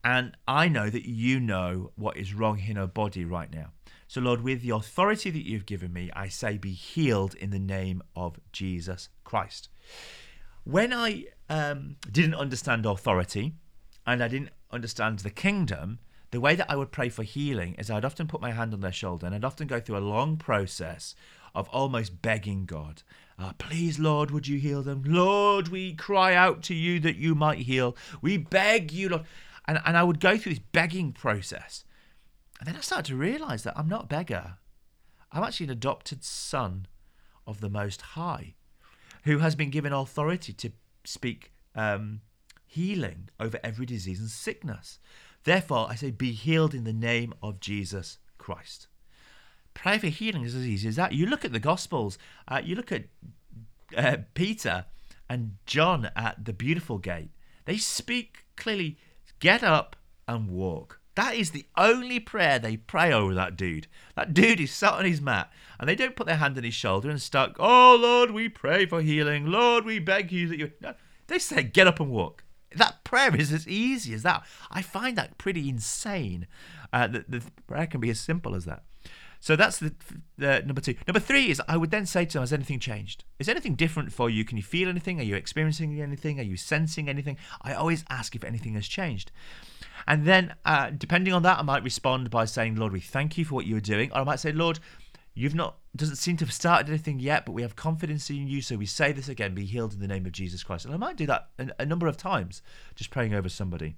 And 0.05 0.37
I 0.47 0.69
know 0.69 0.90
that 0.90 1.09
you 1.09 1.40
know 1.40 1.90
what 1.97 2.19
is 2.19 2.35
wrong 2.35 2.61
in 2.61 2.77
her 2.77 2.87
body 2.87 3.25
right 3.25 3.53
now. 3.53 3.71
So, 4.07 4.21
Lord, 4.21 4.43
with 4.43 4.61
the 4.61 4.71
authority 4.71 5.31
that 5.31 5.47
you've 5.47 5.67
given 5.67 5.93
me, 5.93 6.11
I 6.14 6.29
say, 6.29 6.59
be 6.59 6.73
healed 6.73 7.35
in 7.35 7.51
the 7.51 7.59
name 7.59 8.03
of 8.14 8.38
Jesus 8.53 9.09
Christ. 9.25 9.71
When 10.64 10.93
I 10.93 11.25
um, 11.49 11.97
didn't 12.12 12.35
understand 12.35 12.85
authority 12.85 13.55
and 14.07 14.23
I 14.23 14.29
didn't 14.29 14.51
understand 14.71 15.21
the 15.21 15.31
kingdom, 15.31 15.99
the 16.31 16.40
way 16.40 16.55
that 16.55 16.71
I 16.71 16.77
would 16.77 16.93
pray 16.93 17.09
for 17.09 17.23
healing 17.23 17.75
is 17.79 17.90
I'd 17.90 18.05
often 18.05 18.27
put 18.27 18.40
my 18.40 18.51
hand 18.53 18.75
on 18.75 18.81
their 18.81 18.93
shoulder 18.93 19.27
and 19.27 19.35
I'd 19.35 19.45
often 19.45 19.67
go 19.67 19.81
through 19.81 19.99
a 19.99 20.01
long 20.01 20.37
process 20.37 21.14
of 21.55 21.69
almost 21.69 22.21
begging 22.21 22.67
God, 22.67 23.03
uh, 23.38 23.53
please, 23.59 23.99
Lord, 23.99 24.31
would 24.31 24.47
you 24.47 24.59
heal 24.59 24.83
them? 24.83 25.03
Lord, 25.07 25.69
we 25.69 25.95
cry 25.95 26.35
out 26.35 26.62
to 26.64 26.75
you 26.75 27.01
that 27.01 27.17
you 27.17 27.35
might 27.35 27.59
heal. 27.59 27.97
We 28.21 28.37
beg 28.37 28.93
you, 28.93 29.09
Lord. 29.09 29.25
And, 29.66 29.81
and 29.85 29.96
I 29.96 30.03
would 30.03 30.20
go 30.20 30.37
through 30.37 30.53
this 30.53 30.64
begging 30.72 31.12
process. 31.12 31.85
And 32.59 32.68
then 32.68 32.77
I 32.77 32.81
started 32.81 33.07
to 33.07 33.16
realize 33.16 33.62
that 33.64 33.77
I'm 33.77 33.88
not 33.88 34.05
a 34.05 34.07
beggar. 34.07 34.59
I'm 35.33 35.42
actually 35.42 35.64
an 35.64 35.72
adopted 35.72 36.22
son 36.22 36.87
of 37.46 37.61
the 37.61 37.70
Most 37.70 38.03
High 38.03 38.55
who 39.24 39.38
has 39.38 39.55
been 39.55 39.70
given 39.70 39.92
authority 39.92 40.53
to 40.53 40.70
speak 41.05 41.53
um, 41.74 42.20
healing 42.66 43.29
over 43.40 43.59
every 43.64 43.87
disease 43.87 44.20
and 44.20 44.29
sickness. 44.29 44.98
Therefore, 45.44 45.88
I 45.90 45.94
say, 45.94 46.11
be 46.11 46.33
healed 46.33 46.74
in 46.74 46.85
the 46.85 46.92
name 46.92 47.35
of 47.42 47.61
Jesus 47.61 48.18
Christ. 48.38 48.87
Prayer 49.72 49.98
for 49.98 50.07
healing 50.07 50.42
is 50.42 50.55
as 50.55 50.66
easy 50.66 50.88
as 50.88 50.96
that. 50.96 51.12
You 51.12 51.27
look 51.27 51.44
at 51.44 51.53
the 51.53 51.61
Gospels, 51.61 52.18
uh, 52.48 52.61
you 52.62 52.77
look 52.77 52.92
at 52.92 53.05
uh, 53.96 54.18
Peter 54.35 54.87
and 55.29 55.57
John 55.66 56.11
at 56.14 56.44
the 56.44 56.53
beautiful 56.53 56.98
gate, 56.98 57.31
they 57.64 57.77
speak 57.77 58.44
clearly 58.57 58.98
get 59.45 59.63
up 59.63 59.95
and 60.27 60.49
walk. 60.49 61.01
That 61.17 61.35
is 61.35 61.51
the 61.51 61.67
only 61.77 62.19
prayer 62.19 62.59
they 62.59 62.79
pray 62.79 63.13
over 63.13 63.35
that 63.35 63.57
dude. 63.57 63.89
That 64.17 64.33
dude 64.33 64.59
is 64.59 64.73
sat 64.73 64.95
on 64.95 65.05
his 65.05 65.21
mat 65.21 65.53
and 65.79 65.87
they 65.87 65.95
don't 65.95 66.17
put 66.17 66.27
their 66.27 66.39
hand 66.39 66.57
on 66.57 66.65
his 66.65 66.73
shoulder 66.73 67.11
and 67.11 67.21
start, 67.21 67.53
Oh 67.59 67.99
Lord, 68.01 68.31
we 68.31 68.49
pray 68.49 68.87
for 68.87 69.03
healing. 69.03 69.45
Lord, 69.45 69.85
we 69.85 69.99
beg 69.99 70.33
you 70.33 70.49
that 70.49 70.59
you. 70.59 70.73
No, 70.81 70.95
they 71.27 71.39
say, 71.39 71.63
Get 71.63 71.87
up 71.87 72.01
and 72.01 72.09
walk. 72.11 72.43
That 72.75 73.05
prayer 73.05 73.37
is 73.37 73.53
as 73.53 73.69
easy 73.69 74.15
as 74.15 74.23
that. 74.23 74.47
I 74.71 74.81
find 74.81 75.19
that 75.19 75.37
pretty 75.37 75.69
insane. 75.69 76.47
Uh, 76.91 77.09
the, 77.09 77.27
the 77.29 77.43
prayer 77.67 77.87
can 77.87 78.01
be 78.01 78.09
as 78.09 78.19
simple 78.19 78.55
as 78.55 78.65
that. 78.65 78.85
So 79.45 79.57
that's 79.57 79.77
the, 79.79 79.93
the, 80.39 80.63
number 80.65 80.81
two. 80.81 80.95
Number 81.07 81.21
three 81.21 81.51
is 81.51 81.61
I 81.69 81.77
would 81.77 81.91
then 81.91 82.07
say 82.07 82.25
to 82.25 82.33
them, 82.33 82.43
has 82.45 82.53
anything 82.55 82.81
changed? 82.81 83.25
Is 83.39 83.47
anything 83.47 83.75
different 83.75 84.11
for 84.11 84.31
you? 84.31 84.43
Can 84.43 84.57
you 84.57 84.63
feel 84.63 84.89
anything? 84.89 85.21
Are 85.21 85.23
you 85.23 85.37
experiencing 85.37 86.01
anything? 86.01 86.41
Are 86.41 86.45
you 86.45 86.57
sensing 86.57 87.11
anything? 87.11 87.37
I 87.61 87.75
always 87.75 88.07
ask 88.09 88.35
if 88.35 88.43
anything 88.43 88.73
has 88.73 88.89
changed. 88.89 89.33
And 90.09 90.25
then, 90.25 90.55
uh, 90.65 90.93
depending 90.97 91.35
on 91.35 91.43
that, 91.43 91.59
I 91.59 91.63
might 91.63 91.83
respond 91.83 92.31
by 92.31 92.47
saying, 92.47 92.77
Lord, 92.77 92.95
we 92.95 93.01
thank 93.01 93.37
you 93.37 93.45
for 93.45 93.57
what 93.57 93.67
you 93.67 93.77
are 93.77 93.81
doing. 93.81 94.11
Or 94.13 94.23
I 94.23 94.25
might 94.25 94.41
say, 94.41 94.51
Lord, 94.51 94.79
you've 95.35 95.55
not, 95.55 95.77
doesn't 95.95 96.17
seem 96.17 96.39
to 96.39 96.47
have 96.47 96.55
started 96.55 96.89
anything 96.89 97.21
yet, 97.21 97.45
but 97.45 97.53
we 97.53 97.61
have 97.61 97.77
confidence 97.77 98.31
in 98.31 98.49
you. 98.49 98.63
So 98.63 98.77
we 98.77 98.87
say 98.87 99.13
this 99.13 99.29
again, 99.29 99.55
be 99.55 99.67
healed 99.67 99.93
in 99.93 100.01
the 100.01 100.09
name 100.09 100.25
of 100.25 100.33
Jesus 100.33 100.63
Christ. 100.63 100.87
And 100.87 100.95
I 100.95 100.97
might 100.97 101.19
do 101.19 101.27
that 101.27 101.49
a, 101.59 101.69
a 101.81 101.85
number 101.85 102.07
of 102.07 102.17
times, 102.17 102.63
just 102.95 103.11
praying 103.11 103.35
over 103.35 103.51
somebody. 103.51 103.97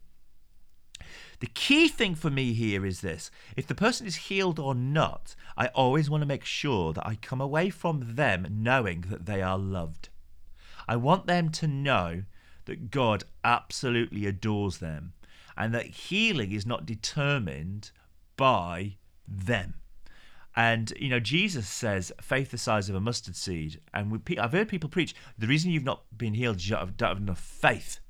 The 1.40 1.46
key 1.48 1.88
thing 1.88 2.14
for 2.14 2.30
me 2.30 2.54
here 2.54 2.86
is 2.86 3.00
this 3.00 3.30
if 3.56 3.66
the 3.66 3.74
person 3.74 4.06
is 4.06 4.16
healed 4.16 4.58
or 4.58 4.74
not, 4.74 5.34
I 5.56 5.68
always 5.68 6.08
want 6.08 6.22
to 6.22 6.26
make 6.26 6.44
sure 6.44 6.92
that 6.92 7.06
I 7.06 7.16
come 7.16 7.40
away 7.40 7.70
from 7.70 8.14
them 8.16 8.46
knowing 8.50 9.02
that 9.08 9.26
they 9.26 9.42
are 9.42 9.58
loved. 9.58 10.08
I 10.88 10.96
want 10.96 11.26
them 11.26 11.50
to 11.50 11.66
know 11.66 12.22
that 12.64 12.90
God 12.90 13.24
absolutely 13.44 14.26
adores 14.26 14.78
them 14.78 15.12
and 15.56 15.74
that 15.74 15.86
healing 15.86 16.52
is 16.52 16.66
not 16.66 16.86
determined 16.86 17.90
by 18.36 18.96
them. 19.26 19.74
And 20.54 20.92
you 20.98 21.10
know, 21.10 21.20
Jesus 21.20 21.68
says, 21.68 22.12
"Faith 22.20 22.50
the 22.50 22.58
size 22.58 22.88
of 22.88 22.94
a 22.94 23.00
mustard 23.00 23.36
seed." 23.36 23.80
And 23.92 24.10
we, 24.10 24.38
I've 24.38 24.52
heard 24.52 24.68
people 24.68 24.88
preach, 24.88 25.14
"The 25.36 25.46
reason 25.46 25.70
you've 25.70 25.84
not 25.84 26.04
been 26.16 26.34
healed 26.34 26.56
is 26.56 26.68
you 26.68 26.76
don't 26.76 27.08
have 27.08 27.18
enough 27.18 27.40
faith." 27.40 28.00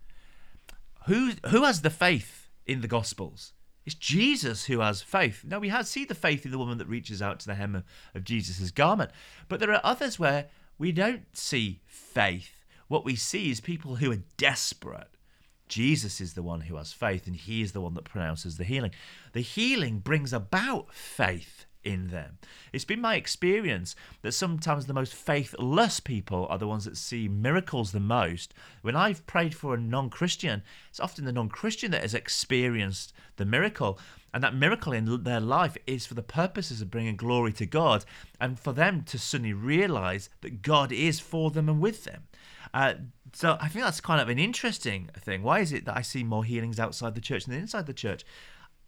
Who 1.07 1.33
who 1.49 1.65
has 1.65 1.83
the 1.83 1.91
faith 1.91 2.46
in 2.67 2.81
the 2.81 2.89
Gospels. 2.89 3.53
It's 3.85 3.95
Jesus 3.95 4.65
who 4.65 4.81
has 4.81 5.01
faith. 5.01 5.45
Now, 5.47 5.61
we 5.61 5.69
have, 5.69 5.87
see 5.87 6.05
the 6.05 6.15
faith 6.15 6.45
in 6.45 6.51
the 6.51 6.59
woman 6.59 6.79
that 6.79 6.89
reaches 6.89 7.23
out 7.23 7.39
to 7.41 7.47
the 7.47 7.55
hem 7.55 7.77
of, 7.77 7.85
of 8.15 8.25
Jesus' 8.25 8.73
garment, 8.73 9.13
but 9.49 9.61
there 9.61 9.73
are 9.73 9.81
others 9.85 10.19
where 10.19 10.47
we 10.77 10.91
don't 10.93 11.25
see 11.37 11.81
faith. 11.87 12.65
What 12.89 13.05
we 13.05 13.15
see 13.15 13.51
is 13.51 13.61
people 13.61 13.97
who 13.97 14.11
are 14.11 14.23
desperate. 14.37 15.09
Jesus 15.69 16.21
is 16.21 16.35
the 16.35 16.43
one 16.43 16.63
who 16.63 16.77
has 16.77 16.93
faith, 16.93 17.27
and 17.27 17.37
he 17.37 17.63
is 17.63 17.73
the 17.73 17.81
one 17.81 17.95
that 17.95 18.05
pronounces 18.05 18.57
the 18.57 18.65
healing. 18.65 18.93
The 19.33 19.41
healing 19.41 19.99
brings 19.99 20.33
about 20.33 20.93
faith 20.93 21.67
in 21.87 22.09
them. 22.09 22.39
It's 22.73 22.85
been 22.85 23.01
my 23.01 23.15
experience 23.15 23.95
that 24.23 24.33
sometimes 24.33 24.87
the 24.87 24.93
most 24.93 25.15
faithless 25.15 26.01
people 26.01 26.47
are 26.51 26.59
the 26.59 26.67
ones 26.67 26.85
that 26.85 26.97
see 26.97 27.29
miracles 27.29 27.93
the 27.93 28.01
most. 28.01 28.53
When 28.83 28.97
I've 28.97 29.27
prayed 29.27 29.55
for 29.55 29.75
a 29.75 29.81
non 29.81 30.11
Christian, 30.11 30.63
it's 30.91 31.01
often 31.01 31.25
the 31.25 31.33
non 31.33 31.49
Christian 31.49 31.93
that 31.93 32.03
has 32.03 32.15
experienced 32.15 33.13
the 33.37 33.45
miracle. 33.45 33.99
And 34.35 34.43
that 34.45 34.55
miracle 34.55 34.93
in 34.93 35.23
their 35.23 35.41
life 35.41 35.79
is 35.87 36.05
for 36.05 36.13
the 36.13 36.23
purposes 36.23 36.83
of 36.83 36.91
bringing 36.91 37.17
glory 37.17 37.53
to 37.55 37.65
God 37.65 38.05
and 38.39 38.59
for 38.59 38.75
them 38.75 39.03
to 39.05 39.19
suddenly 39.19 39.55
realize 39.55 40.29
that 40.43 40.61
God 40.61 40.93
is 40.93 41.21
for 41.21 41.51
them 41.51 41.71
and 41.71 41.81
with 41.81 42.05
them. 42.05 42.25
Uh, 42.75 42.95
so 43.33 43.57
I 43.61 43.69
think 43.69 43.85
that's 43.85 44.01
kind 44.01 44.21
of 44.21 44.29
an 44.29 44.39
interesting 44.39 45.09
thing. 45.19 45.43
Why 45.43 45.61
is 45.61 45.73
it 45.73 45.87
that 45.87 45.97
I 45.97 46.03
see 46.03 46.23
more 46.23 46.45
healings 46.45 46.79
outside 46.79 47.15
the 47.15 47.21
church 47.23 47.47
than 47.47 47.57
inside 47.57 47.87
the 47.87 47.95
church? 47.95 48.27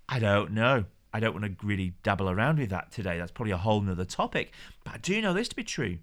I 0.08 0.18
don't 0.18 0.52
know. 0.52 0.84
I 1.12 1.20
don't 1.20 1.34
want 1.34 1.44
to 1.44 1.66
really 1.66 1.94
dabble 2.02 2.28
around 2.28 2.58
with 2.58 2.70
that 2.70 2.92
today. 2.92 3.18
That's 3.18 3.32
probably 3.32 3.52
a 3.52 3.58
whole 3.58 3.80
nother 3.80 4.04
topic. 4.04 4.52
But 4.84 4.94
I 4.94 4.98
do 4.98 5.20
know 5.20 5.32
this 5.32 5.48
to 5.48 5.56
be 5.56 5.64
true. 5.64 5.98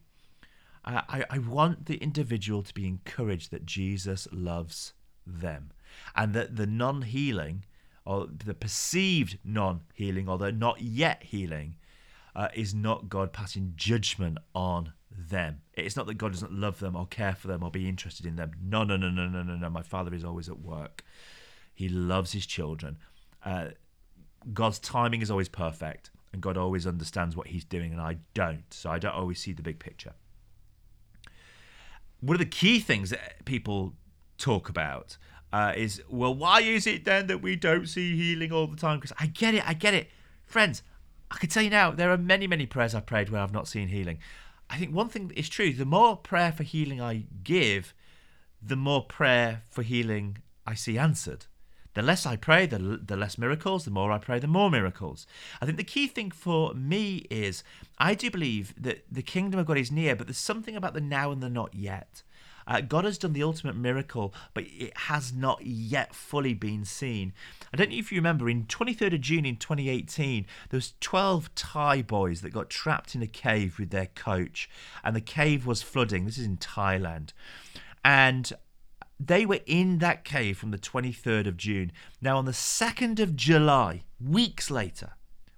I, 0.87 1.25
I 1.31 1.39
want 1.39 1.87
the 1.87 1.95
individual 1.97 2.61
to 2.61 2.73
be 2.73 2.87
encouraged 2.87 3.49
that 3.51 3.65
Jesus 3.65 4.27
loves 4.31 4.93
them 5.25 5.71
and 6.15 6.33
that 6.33 6.57
the 6.57 6.67
non 6.67 7.01
healing 7.03 7.65
or 8.05 8.27
the 8.27 8.53
perceived 8.53 9.39
non 9.43 9.81
healing 9.95 10.29
or 10.29 10.37
the 10.37 10.51
not 10.51 10.81
yet 10.81 11.23
healing 11.23 11.77
uh, 12.35 12.49
is 12.53 12.75
not 12.75 13.09
God 13.09 13.33
passing 13.33 13.73
judgment 13.75 14.37
on 14.53 14.93
them. 15.09 15.61
It's 15.73 15.95
not 15.95 16.05
that 16.07 16.17
God 16.17 16.33
doesn't 16.33 16.53
love 16.53 16.79
them 16.79 16.95
or 16.95 17.07
care 17.07 17.33
for 17.33 17.47
them 17.47 17.63
or 17.63 17.71
be 17.71 17.89
interested 17.89 18.25
in 18.25 18.35
them. 18.35 18.51
No, 18.61 18.83
no, 18.83 18.97
no, 18.97 19.09
no, 19.09 19.27
no, 19.27 19.41
no, 19.41 19.55
no. 19.55 19.69
My 19.69 19.81
Father 19.81 20.13
is 20.13 20.23
always 20.23 20.49
at 20.49 20.59
work. 20.59 21.03
He 21.73 21.89
loves 21.89 22.33
his 22.33 22.45
children. 22.45 22.97
Uh, 23.43 23.69
God's 24.53 24.79
timing 24.79 25.21
is 25.21 25.31
always 25.31 25.49
perfect, 25.49 26.11
and 26.33 26.41
God 26.41 26.57
always 26.57 26.85
understands 26.85 27.35
what 27.35 27.47
He's 27.47 27.65
doing, 27.65 27.91
and 27.91 28.01
I 28.01 28.17
don't. 28.33 28.65
So 28.71 28.89
I 28.89 28.99
don't 28.99 29.15
always 29.15 29.39
see 29.39 29.53
the 29.53 29.63
big 29.63 29.79
picture. 29.79 30.13
One 32.21 32.35
of 32.35 32.39
the 32.39 32.45
key 32.45 32.79
things 32.79 33.09
that 33.09 33.45
people 33.45 33.93
talk 34.37 34.69
about 34.69 35.17
uh, 35.53 35.73
is, 35.75 36.01
well, 36.09 36.33
why 36.33 36.61
is 36.61 36.87
it 36.87 37.05
then 37.05 37.27
that 37.27 37.41
we 37.41 37.55
don't 37.55 37.87
see 37.87 38.15
healing 38.15 38.51
all 38.51 38.67
the 38.67 38.75
time? 38.75 38.99
Because 38.99 39.15
I 39.19 39.27
get 39.27 39.53
it, 39.53 39.67
I 39.67 39.73
get 39.73 39.93
it. 39.93 40.09
Friends, 40.45 40.83
I 41.31 41.37
can 41.37 41.49
tell 41.49 41.63
you 41.63 41.69
now, 41.69 41.91
there 41.91 42.11
are 42.11 42.17
many, 42.17 42.47
many 42.47 42.65
prayers 42.65 42.93
I've 42.93 43.05
prayed 43.05 43.29
where 43.29 43.41
I've 43.41 43.53
not 43.53 43.67
seen 43.67 43.87
healing. 43.87 44.19
I 44.69 44.77
think 44.77 44.93
one 44.93 45.09
thing 45.09 45.31
is 45.35 45.49
true 45.49 45.73
the 45.73 45.85
more 45.85 46.17
prayer 46.17 46.51
for 46.51 46.63
healing 46.63 47.01
I 47.01 47.25
give, 47.43 47.93
the 48.61 48.75
more 48.75 49.05
prayer 49.05 49.61
for 49.69 49.83
healing 49.83 50.39
I 50.65 50.73
see 50.73 50.97
answered. 50.97 51.45
The 51.95 52.01
less 52.01 52.25
I 52.25 52.35
pray, 52.35 52.65
the, 52.65 52.77
the 52.77 53.17
less 53.17 53.37
miracles. 53.37 53.85
The 53.85 53.91
more 53.91 54.11
I 54.11 54.19
pray, 54.19 54.37
the 54.37 54.47
more 54.47 54.69
miracles. 54.69 55.25
I 55.61 55.65
think 55.65 55.77
the 55.77 55.83
key 55.83 56.07
thing 56.07 56.29
for 56.29 56.73
me 56.73 57.25
is 57.29 57.63
I 57.97 58.13
do 58.13 58.29
believe 58.29 58.75
that 58.77 59.05
the 59.11 59.23
kingdom 59.23 59.59
of 59.59 59.65
God 59.65 59.77
is 59.77 59.91
near, 59.91 60.15
but 60.15 60.27
there's 60.27 60.37
something 60.37 60.75
about 60.75 60.93
the 60.93 61.01
now 61.01 61.31
and 61.31 61.41
the 61.41 61.49
not 61.49 61.73
yet. 61.73 62.21
Uh, 62.67 62.81
God 62.81 63.05
has 63.05 63.17
done 63.17 63.33
the 63.33 63.43
ultimate 63.43 63.75
miracle, 63.75 64.33
but 64.53 64.65
it 64.67 64.97
has 64.97 65.31
not 65.31 65.65
yet 65.65 66.15
fully 66.15 66.53
been 66.53 66.83
seen. 66.83 67.31
I 67.71 67.77
don't 67.77 67.91
know 67.91 67.97
if 67.97 68.11
you 68.11 68.17
remember, 68.17 68.49
in 68.49 68.65
23rd 68.65 69.13
of 69.13 69.21
June 69.21 69.45
in 69.45 69.57
2018, 69.57 70.45
there 70.69 70.77
was 70.77 70.93
12 70.99 71.53
Thai 71.55 72.01
boys 72.01 72.41
that 72.41 72.53
got 72.53 72.69
trapped 72.69 73.13
in 73.15 73.21
a 73.21 73.27
cave 73.27 73.77
with 73.77 73.91
their 73.91 74.07
coach, 74.07 74.69
and 75.03 75.15
the 75.15 75.21
cave 75.21 75.65
was 75.65 75.83
flooding. 75.83 76.25
This 76.25 76.39
is 76.39 76.45
in 76.45 76.57
Thailand. 76.57 77.29
And 78.03 78.51
they 79.19 79.45
were 79.45 79.59
in 79.65 79.99
that 79.99 80.25
cave 80.25 80.57
from 80.57 80.71
the 80.71 80.77
23rd 80.77 81.47
of 81.47 81.57
June. 81.57 81.91
Now, 82.21 82.37
on 82.37 82.45
the 82.45 82.51
2nd 82.51 83.19
of 83.19 83.35
July, 83.35 84.03
weeks 84.19 84.69
later, 84.69 85.13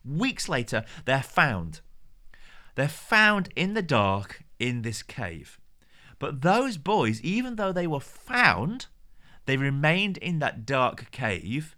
weeks 0.05 0.47
later, 0.47 0.85
they're 1.05 1.23
found. 1.23 1.81
They're 2.75 2.87
found 2.87 3.49
in 3.55 3.73
the 3.73 3.81
dark 3.81 4.43
in 4.59 4.83
this 4.83 5.01
cave. 5.01 5.59
But 6.19 6.41
those 6.41 6.77
boys, 6.77 7.21
even 7.21 7.55
though 7.55 7.71
they 7.71 7.87
were 7.87 7.99
found, 7.99 8.87
they 9.45 9.57
remained 9.57 10.17
in 10.17 10.39
that 10.39 10.65
dark 10.65 11.09
cave 11.11 11.75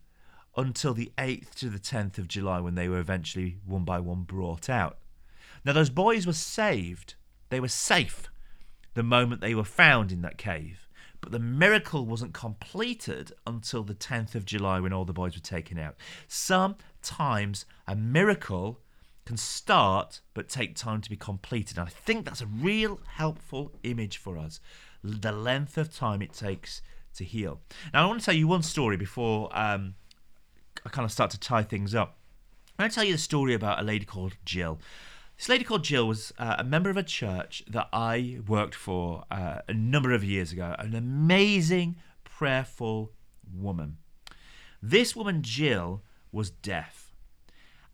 until 0.57 0.93
the 0.93 1.11
8th 1.17 1.51
to 1.55 1.69
the 1.69 1.79
10th 1.79 2.17
of 2.17 2.27
July 2.27 2.59
when 2.59 2.75
they 2.75 2.89
were 2.89 2.99
eventually 2.99 3.57
one 3.65 3.85
by 3.85 3.99
one 3.99 4.23
brought 4.23 4.69
out. 4.69 4.97
Now, 5.63 5.73
those 5.73 5.89
boys 5.89 6.25
were 6.25 6.33
saved. 6.33 7.15
They 7.49 7.59
were 7.59 7.67
safe 7.67 8.29
the 8.93 9.03
moment 9.03 9.41
they 9.41 9.55
were 9.55 9.63
found 9.63 10.11
in 10.11 10.21
that 10.23 10.37
cave. 10.37 10.88
But 11.21 11.31
the 11.31 11.39
miracle 11.39 12.05
wasn't 12.05 12.33
completed 12.33 13.33
until 13.45 13.83
the 13.83 13.93
10th 13.93 14.35
of 14.35 14.45
July 14.45 14.79
when 14.79 14.93
all 14.93 15.05
the 15.05 15.13
boys 15.13 15.35
were 15.35 15.41
taken 15.41 15.77
out. 15.77 15.95
Sometimes 16.27 17.65
a 17.87 17.95
miracle 17.95 18.79
can 19.25 19.37
start 19.37 20.21
but 20.33 20.49
take 20.49 20.75
time 20.75 21.01
to 21.01 21.09
be 21.09 21.17
completed. 21.17 21.77
And 21.77 21.87
I 21.87 21.91
think 21.91 22.25
that's 22.25 22.41
a 22.41 22.47
real 22.47 22.99
helpful 23.05 23.71
image 23.83 24.17
for 24.17 24.37
us 24.37 24.59
the 25.03 25.31
length 25.31 25.77
of 25.77 25.93
time 25.95 26.21
it 26.21 26.33
takes 26.33 26.81
to 27.15 27.23
heal. 27.23 27.61
Now, 27.93 28.03
I 28.03 28.07
want 28.07 28.19
to 28.19 28.25
tell 28.25 28.35
you 28.35 28.47
one 28.47 28.63
story 28.63 28.97
before 28.97 29.49
um, 29.57 29.95
I 30.85 30.89
kind 30.89 31.05
of 31.05 31.11
start 31.11 31.31
to 31.31 31.39
tie 31.39 31.63
things 31.63 31.95
up. 31.95 32.17
I'm 32.77 32.83
going 32.83 32.89
to 32.89 32.95
tell 32.95 33.03
you 33.03 33.13
the 33.13 33.19
story 33.19 33.53
about 33.53 33.79
a 33.79 33.83
lady 33.83 34.05
called 34.05 34.37
Jill. 34.45 34.79
This 35.39 35.47
lady 35.47 35.63
called 35.63 35.85
Jill 35.85 36.05
was 36.05 36.33
uh, 36.37 36.57
a 36.59 36.65
member 36.65 36.89
of 36.89 36.97
a 36.97 37.01
church 37.01 37.63
that 37.65 37.87
I 37.93 38.39
worked 38.45 38.75
for 38.75 39.23
uh, 39.31 39.59
a 39.69 39.73
number 39.73 40.11
of 40.11 40.21
years 40.21 40.51
ago. 40.51 40.75
An 40.77 40.93
amazing, 40.93 41.95
prayerful 42.25 43.13
woman. 43.49 43.99
This 44.83 45.15
woman, 45.15 45.41
Jill, 45.41 46.03
was 46.33 46.49
deaf. 46.49 47.13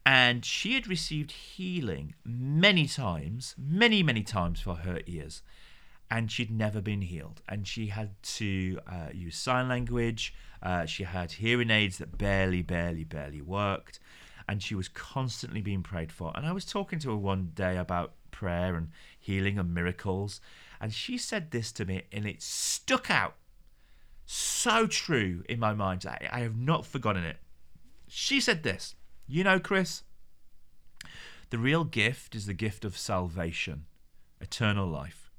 And 0.03 0.43
she 0.43 0.73
had 0.73 0.87
received 0.87 1.33
healing 1.33 2.15
many 2.25 2.87
times, 2.87 3.53
many, 3.59 4.01
many 4.01 4.23
times 4.23 4.59
for 4.59 4.77
her 4.77 5.01
ears. 5.05 5.43
And 6.09 6.31
she'd 6.31 6.49
never 6.49 6.81
been 6.81 7.03
healed. 7.03 7.43
And 7.47 7.67
she 7.67 7.87
had 7.87 8.15
to 8.23 8.79
uh, 8.87 9.09
use 9.13 9.37
sign 9.37 9.69
language. 9.69 10.33
Uh, 10.63 10.87
she 10.87 11.03
had 11.03 11.33
hearing 11.33 11.69
aids 11.69 11.99
that 11.99 12.17
barely, 12.17 12.63
barely, 12.63 13.03
barely 13.03 13.43
worked 13.43 13.99
and 14.47 14.61
she 14.61 14.75
was 14.75 14.87
constantly 14.87 15.61
being 15.61 15.83
prayed 15.83 16.11
for. 16.11 16.31
And 16.35 16.45
I 16.45 16.51
was 16.51 16.65
talking 16.65 16.99
to 16.99 17.09
her 17.09 17.17
one 17.17 17.51
day 17.55 17.77
about 17.77 18.13
prayer 18.31 18.75
and 18.75 18.89
healing 19.17 19.57
and 19.57 19.73
miracles. 19.73 20.41
And 20.79 20.93
she 20.93 21.17
said 21.17 21.51
this 21.51 21.71
to 21.73 21.85
me, 21.85 22.03
and 22.11 22.25
it 22.25 22.41
stuck 22.41 23.09
out 23.09 23.35
so 24.25 24.87
true 24.87 25.43
in 25.47 25.59
my 25.59 25.73
mind. 25.73 26.05
I, 26.05 26.27
I 26.31 26.39
have 26.41 26.57
not 26.57 26.85
forgotten 26.85 27.23
it. 27.23 27.37
She 28.07 28.39
said 28.39 28.63
this 28.63 28.95
You 29.27 29.43
know, 29.43 29.59
Chris, 29.59 30.03
the 31.49 31.57
real 31.57 31.83
gift 31.83 32.35
is 32.35 32.45
the 32.45 32.53
gift 32.53 32.85
of 32.85 32.97
salvation, 32.97 33.85
eternal 34.41 34.87
life. 34.87 35.31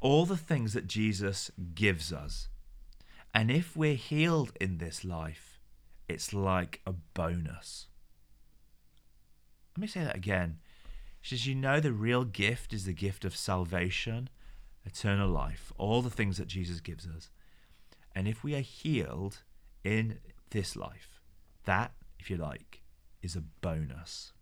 All 0.00 0.26
the 0.26 0.36
things 0.36 0.74
that 0.74 0.86
Jesus 0.86 1.50
gives 1.74 2.12
us. 2.12 2.48
And 3.32 3.50
if 3.50 3.76
we're 3.76 3.94
healed 3.94 4.52
in 4.60 4.78
this 4.78 5.04
life, 5.04 5.53
it's 6.08 6.32
like 6.32 6.80
a 6.86 6.92
bonus. 6.92 7.86
Let 9.76 9.80
me 9.80 9.86
say 9.86 10.04
that 10.04 10.16
again. 10.16 10.58
She 11.20 11.36
says, 11.36 11.46
You 11.46 11.54
know, 11.54 11.80
the 11.80 11.92
real 11.92 12.24
gift 12.24 12.72
is 12.72 12.84
the 12.84 12.92
gift 12.92 13.24
of 13.24 13.36
salvation, 13.36 14.28
eternal 14.84 15.28
life, 15.28 15.72
all 15.78 16.02
the 16.02 16.10
things 16.10 16.36
that 16.36 16.46
Jesus 16.46 16.80
gives 16.80 17.06
us. 17.06 17.30
And 18.14 18.28
if 18.28 18.44
we 18.44 18.54
are 18.54 18.60
healed 18.60 19.42
in 19.82 20.18
this 20.50 20.76
life, 20.76 21.20
that, 21.64 21.92
if 22.18 22.30
you 22.30 22.36
like, 22.36 22.82
is 23.22 23.34
a 23.34 23.40
bonus. 23.60 24.32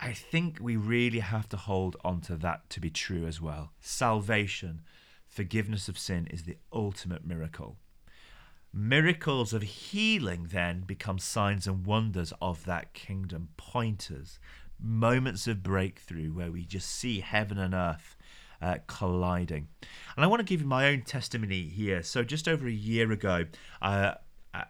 I 0.00 0.12
think 0.12 0.58
we 0.60 0.76
really 0.76 1.18
have 1.18 1.48
to 1.48 1.56
hold 1.56 1.96
on 2.04 2.20
to 2.22 2.36
that 2.36 2.70
to 2.70 2.80
be 2.80 2.90
true 2.90 3.26
as 3.26 3.40
well. 3.40 3.72
Salvation, 3.80 4.82
forgiveness 5.26 5.88
of 5.88 5.98
sin, 5.98 6.28
is 6.30 6.44
the 6.44 6.56
ultimate 6.72 7.26
miracle. 7.26 7.76
Miracles 8.72 9.52
of 9.52 9.62
healing 9.62 10.48
then 10.50 10.82
become 10.82 11.18
signs 11.18 11.66
and 11.66 11.86
wonders 11.86 12.32
of 12.40 12.64
that 12.66 12.92
kingdom, 12.92 13.48
pointers, 13.56 14.38
moments 14.80 15.46
of 15.46 15.62
breakthrough 15.62 16.28
where 16.28 16.52
we 16.52 16.64
just 16.64 16.88
see 16.88 17.20
heaven 17.20 17.58
and 17.58 17.74
earth 17.74 18.16
uh, 18.60 18.76
colliding. 18.86 19.68
And 20.16 20.24
I 20.24 20.28
want 20.28 20.40
to 20.40 20.44
give 20.44 20.60
you 20.60 20.66
my 20.66 20.88
own 20.88 21.02
testimony 21.02 21.62
here. 21.62 22.02
So, 22.02 22.22
just 22.22 22.48
over 22.48 22.66
a 22.66 22.72
year 22.72 23.10
ago, 23.12 23.46
uh, 23.80 24.14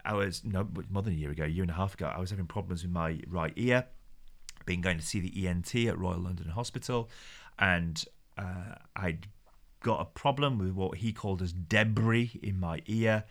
I 0.04 0.14
was, 0.14 0.44
no, 0.44 0.68
more 0.90 1.02
than 1.02 1.14
a 1.14 1.16
year 1.16 1.30
ago, 1.30 1.44
a 1.44 1.48
year 1.48 1.62
and 1.62 1.70
a 1.70 1.74
half 1.74 1.94
ago, 1.94 2.06
I 2.14 2.18
was 2.18 2.30
having 2.30 2.46
problems 2.46 2.82
with 2.82 2.92
my 2.92 3.20
right 3.28 3.52
ear. 3.56 3.86
Been 4.66 4.80
going 4.80 4.98
to 4.98 5.04
see 5.04 5.20
the 5.20 5.46
ENT 5.46 5.74
at 5.74 5.98
Royal 5.98 6.18
London 6.18 6.48
Hospital, 6.48 7.08
and 7.58 8.04
uh, 8.36 8.74
I'd 8.94 9.26
got 9.80 10.00
a 10.00 10.04
problem 10.04 10.58
with 10.58 10.72
what 10.72 10.98
he 10.98 11.12
called 11.12 11.40
as 11.40 11.52
debris 11.52 12.38
in 12.42 12.60
my 12.60 12.82
ear. 12.86 13.24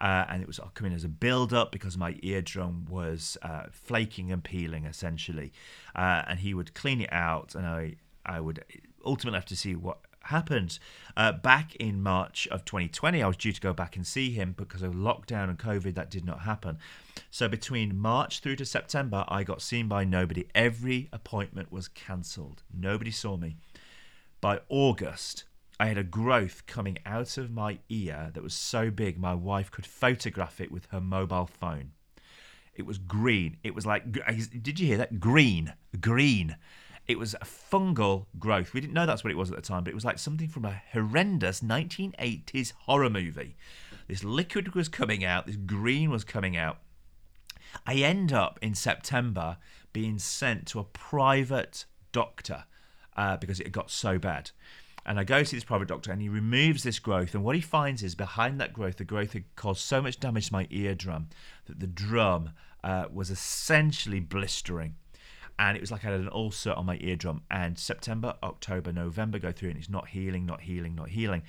Uh, 0.00 0.24
and 0.28 0.40
it 0.40 0.46
was 0.46 0.58
coming 0.74 0.92
as 0.92 1.04
a 1.04 1.08
build 1.08 1.52
up 1.52 1.70
because 1.70 1.96
my 1.96 2.16
eardrum 2.22 2.86
was 2.88 3.36
uh, 3.42 3.64
flaking 3.70 4.32
and 4.32 4.42
peeling 4.42 4.86
essentially. 4.86 5.52
Uh, 5.94 6.22
and 6.26 6.40
he 6.40 6.54
would 6.54 6.74
clean 6.74 7.00
it 7.00 7.12
out, 7.12 7.54
and 7.54 7.66
I 7.66 7.96
I 8.24 8.40
would 8.40 8.64
ultimately 9.04 9.36
have 9.36 9.46
to 9.46 9.56
see 9.56 9.74
what 9.74 9.98
happened. 10.24 10.78
Uh, 11.16 11.32
back 11.32 11.74
in 11.76 12.02
March 12.02 12.46
of 12.48 12.64
2020, 12.64 13.22
I 13.22 13.26
was 13.26 13.36
due 13.36 13.52
to 13.52 13.60
go 13.60 13.72
back 13.72 13.96
and 13.96 14.06
see 14.06 14.30
him 14.30 14.54
because 14.56 14.82
of 14.82 14.94
lockdown 14.94 15.48
and 15.48 15.58
COVID. 15.58 15.94
That 15.94 16.10
did 16.10 16.24
not 16.24 16.40
happen. 16.40 16.78
So 17.30 17.48
between 17.48 17.98
March 17.98 18.40
through 18.40 18.56
to 18.56 18.64
September, 18.64 19.24
I 19.28 19.44
got 19.44 19.62
seen 19.62 19.88
by 19.88 20.04
nobody. 20.04 20.46
Every 20.54 21.08
appointment 21.12 21.72
was 21.72 21.88
cancelled. 21.88 22.62
Nobody 22.72 23.10
saw 23.10 23.36
me. 23.36 23.56
By 24.40 24.60
August, 24.68 25.44
I 25.80 25.86
had 25.86 25.96
a 25.96 26.04
growth 26.04 26.66
coming 26.66 26.98
out 27.06 27.38
of 27.38 27.50
my 27.50 27.78
ear 27.88 28.30
that 28.34 28.42
was 28.42 28.52
so 28.52 28.90
big 28.90 29.18
my 29.18 29.32
wife 29.32 29.70
could 29.70 29.86
photograph 29.86 30.60
it 30.60 30.70
with 30.70 30.84
her 30.90 31.00
mobile 31.00 31.46
phone. 31.46 31.92
It 32.74 32.84
was 32.84 32.98
green. 32.98 33.56
It 33.64 33.74
was 33.74 33.86
like, 33.86 34.12
did 34.12 34.78
you 34.78 34.86
hear 34.86 34.98
that? 34.98 35.20
Green, 35.20 35.72
green. 35.98 36.56
It 37.08 37.18
was 37.18 37.32
a 37.32 37.46
fungal 37.46 38.26
growth. 38.38 38.74
We 38.74 38.82
didn't 38.82 38.92
know 38.92 39.06
that's 39.06 39.24
what 39.24 39.30
it 39.30 39.38
was 39.38 39.50
at 39.50 39.56
the 39.56 39.62
time, 39.62 39.82
but 39.82 39.90
it 39.90 39.94
was 39.94 40.04
like 40.04 40.18
something 40.18 40.48
from 40.48 40.66
a 40.66 40.82
horrendous 40.92 41.62
1980s 41.62 42.74
horror 42.80 43.08
movie. 43.08 43.56
This 44.06 44.22
liquid 44.22 44.74
was 44.74 44.90
coming 44.90 45.24
out, 45.24 45.46
this 45.46 45.56
green 45.56 46.10
was 46.10 46.24
coming 46.24 46.58
out. 46.58 46.76
I 47.86 47.94
end 47.94 48.34
up 48.34 48.58
in 48.60 48.74
September 48.74 49.56
being 49.94 50.18
sent 50.18 50.66
to 50.66 50.78
a 50.78 50.84
private 50.84 51.86
doctor 52.12 52.64
uh, 53.16 53.38
because 53.38 53.60
it 53.60 53.72
got 53.72 53.90
so 53.90 54.18
bad. 54.18 54.50
And 55.06 55.18
I 55.18 55.24
go 55.24 55.42
to 55.42 55.54
this 55.54 55.64
private 55.64 55.88
doctor 55.88 56.12
and 56.12 56.20
he 56.20 56.28
removes 56.28 56.82
this 56.82 56.98
growth. 56.98 57.34
And 57.34 57.42
what 57.42 57.56
he 57.56 57.62
finds 57.62 58.02
is 58.02 58.14
behind 58.14 58.60
that 58.60 58.72
growth, 58.72 58.96
the 58.96 59.04
growth 59.04 59.32
had 59.32 59.44
caused 59.56 59.80
so 59.80 60.02
much 60.02 60.20
damage 60.20 60.48
to 60.48 60.52
my 60.52 60.66
eardrum 60.70 61.28
that 61.66 61.80
the 61.80 61.86
drum 61.86 62.50
uh, 62.84 63.06
was 63.12 63.30
essentially 63.30 64.20
blistering. 64.20 64.94
And 65.58 65.76
it 65.76 65.80
was 65.80 65.90
like 65.90 66.04
I 66.04 66.10
had 66.10 66.20
an 66.20 66.30
ulcer 66.32 66.72
on 66.72 66.86
my 66.86 66.98
eardrum. 67.00 67.42
And 67.50 67.78
September, 67.78 68.34
October, 68.42 68.92
November 68.92 69.38
go 69.38 69.52
through 69.52 69.70
and 69.70 69.78
it's 69.78 69.90
not 69.90 70.08
healing, 70.08 70.46
not 70.46 70.62
healing, 70.62 70.94
not 70.94 71.10
healing. 71.10 71.42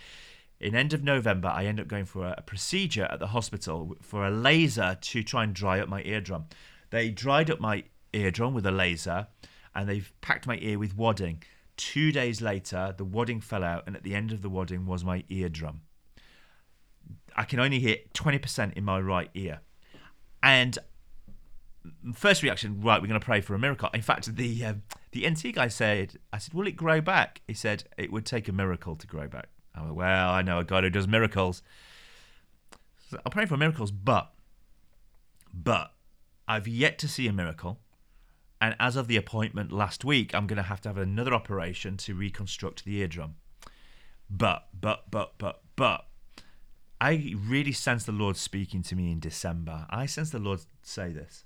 In 0.60 0.76
end 0.76 0.94
of 0.94 1.04
November, 1.04 1.48
I 1.48 1.66
end 1.66 1.80
up 1.80 1.88
going 1.88 2.06
for 2.06 2.28
a, 2.28 2.36
a 2.38 2.42
procedure 2.42 3.08
at 3.10 3.20
the 3.20 3.28
hospital 3.28 3.96
for 4.02 4.26
a 4.26 4.32
laser 4.32 4.98
to 5.00 5.24
try 5.24 5.44
and 5.44 5.54
dry 5.54 5.80
up 5.80 5.90
my 5.90 6.04
eardrum. 6.04 6.46
They 6.92 7.10
dried 7.10 7.50
up 7.50 7.60
my 7.60 7.84
eardrum 8.14 8.54
with 8.54 8.66
a 8.66 8.72
laser 8.72 9.28
and 9.74 9.88
they've 9.88 10.12
packed 10.22 10.46
my 10.46 10.58
ear 10.62 10.78
with 10.78 10.96
wadding. 10.96 11.44
Two 11.82 12.12
days 12.12 12.42
later, 12.42 12.94
the 12.96 13.04
wadding 13.04 13.42
fell 13.42 13.64
out, 13.64 13.86
and 13.88 13.96
at 13.96 14.04
the 14.04 14.14
end 14.14 14.32
of 14.32 14.44
the 14.44 14.52
wadding 14.52 14.86
was 14.86 15.04
my 15.04 15.24
eardrum. 15.30 15.82
I 17.36 17.44
can 17.44 17.60
only 17.60 17.80
hear 17.80 17.96
20% 18.14 18.74
in 18.74 18.84
my 18.84 19.00
right 19.00 19.32
ear. 19.34 19.62
And 20.44 20.78
first 22.14 22.44
reaction, 22.44 22.82
right, 22.82 23.02
we're 23.02 23.08
going 23.08 23.20
to 23.20 23.26
pray 23.26 23.42
for 23.42 23.56
a 23.56 23.60
miracle. 23.60 23.90
In 23.96 24.04
fact, 24.04 24.36
the 24.36 24.64
uh, 24.64 24.74
the 25.12 25.26
ENT 25.26 25.42
guy 25.56 25.70
said, 25.70 26.20
I 26.32 26.38
said, 26.38 26.54
will 26.54 26.68
it 26.68 26.76
grow 26.76 27.02
back? 27.02 27.42
He 27.48 27.56
said, 27.56 27.86
it 27.98 28.12
would 28.12 28.28
take 28.28 28.48
a 28.48 28.52
miracle 28.52 28.96
to 28.96 29.08
grow 29.08 29.28
back. 29.28 29.48
I 29.74 29.82
went, 29.82 29.96
well, 29.96 30.30
I 30.30 30.44
know 30.44 30.60
a 30.60 30.64
God 30.64 30.84
who 30.84 30.92
does 30.92 31.08
miracles. 31.08 31.64
So 33.10 33.20
I'll 33.26 33.32
pray 33.32 33.48
for 33.48 33.58
miracles, 33.58 33.90
but, 33.90 34.32
but 35.52 35.94
I've 36.48 36.68
yet 36.68 37.00
to 37.00 37.08
see 37.08 37.28
a 37.28 37.34
miracle. 37.34 37.80
And 38.62 38.76
as 38.80 38.96
of 38.96 39.08
the 39.08 39.18
appointment 39.18 39.72
last 39.72 40.06
week, 40.06 40.36
I'm 40.36 40.46
going 40.46 40.58
to 40.58 40.64
have 40.64 40.82
to 40.82 40.90
have 40.90 40.98
another 40.98 41.34
operation 41.34 41.98
to 41.98 42.14
reconstruct 42.14 42.86
the 42.86 43.00
eardrum. 43.00 43.36
But, 44.30 44.68
but, 44.80 45.10
but, 45.10 45.34
but, 45.40 45.62
but, 45.76 46.06
I 47.02 47.34
really 47.36 47.72
sense 47.72 48.04
the 48.04 48.12
Lord 48.12 48.38
speaking 48.38 48.84
to 48.84 48.96
me 48.96 49.12
in 49.12 49.20
December. 49.20 49.88
I 49.90 50.06
sense 50.06 50.30
the 50.30 50.38
Lord 50.38 50.62
say 50.84 51.12
this 51.12 51.44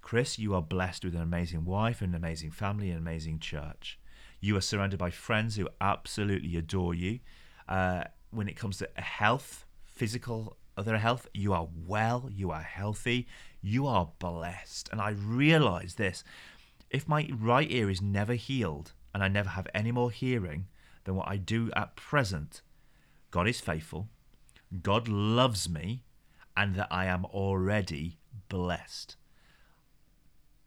Chris, 0.00 0.38
you 0.38 0.54
are 0.54 0.62
blessed 0.62 1.04
with 1.04 1.14
an 1.14 1.20
amazing 1.20 1.66
wife, 1.66 2.00
an 2.00 2.14
amazing 2.14 2.50
family, 2.50 2.90
an 2.90 2.96
amazing 2.96 3.38
church. 3.38 3.98
You 4.40 4.56
are 4.56 4.62
surrounded 4.62 4.98
by 4.98 5.10
friends 5.10 5.56
who 5.56 5.68
absolutely 5.82 6.56
adore 6.56 6.94
you. 6.94 7.20
Uh, 7.68 8.04
when 8.30 8.48
it 8.48 8.56
comes 8.56 8.78
to 8.78 8.88
health, 8.96 9.66
physical, 9.84 10.56
other 10.78 10.96
health, 10.96 11.28
you 11.34 11.52
are 11.52 11.68
well, 11.86 12.30
you 12.32 12.50
are 12.50 12.62
healthy, 12.62 13.28
you 13.62 13.86
are 13.86 14.12
blessed. 14.18 14.88
And 14.92 15.00
I 15.00 15.10
realize 15.10 15.94
this 15.94 16.24
if 16.90 17.08
my 17.08 17.28
right 17.38 17.70
ear 17.70 17.88
is 17.88 18.02
never 18.02 18.34
healed 18.34 18.92
and 19.14 19.22
I 19.22 19.28
never 19.28 19.50
have 19.50 19.68
any 19.74 19.92
more 19.92 20.10
hearing 20.10 20.66
than 21.04 21.14
what 21.14 21.28
I 21.28 21.36
do 21.36 21.70
at 21.76 21.96
present, 21.96 22.62
God 23.30 23.48
is 23.48 23.60
faithful, 23.60 24.08
God 24.82 25.08
loves 25.08 25.68
me, 25.68 26.02
and 26.56 26.74
that 26.74 26.88
I 26.90 27.06
am 27.06 27.24
already 27.26 28.18
blessed. 28.48 29.16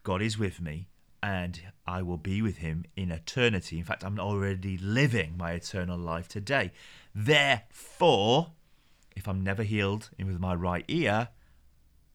God 0.04 0.22
is 0.22 0.38
with 0.38 0.60
me, 0.60 0.88
and 1.22 1.62
I 1.88 2.02
will 2.02 2.18
be 2.18 2.42
with 2.42 2.58
him 2.58 2.84
in 2.96 3.12
eternity. 3.12 3.78
In 3.80 3.86
fact, 3.86 4.04
I'm 4.04 4.20
already 4.20 4.78
living 4.78 5.36
my 5.38 5.54
eternal 5.54 5.98
life 5.98 6.28
today. 6.28 6.72
Therefore, 7.16 8.52
if 9.16 9.28
I'm 9.28 9.42
never 9.42 9.64
healed 9.64 10.10
with 10.18 10.40
my 10.40 10.54
right 10.54 10.84
ear, 10.88 11.30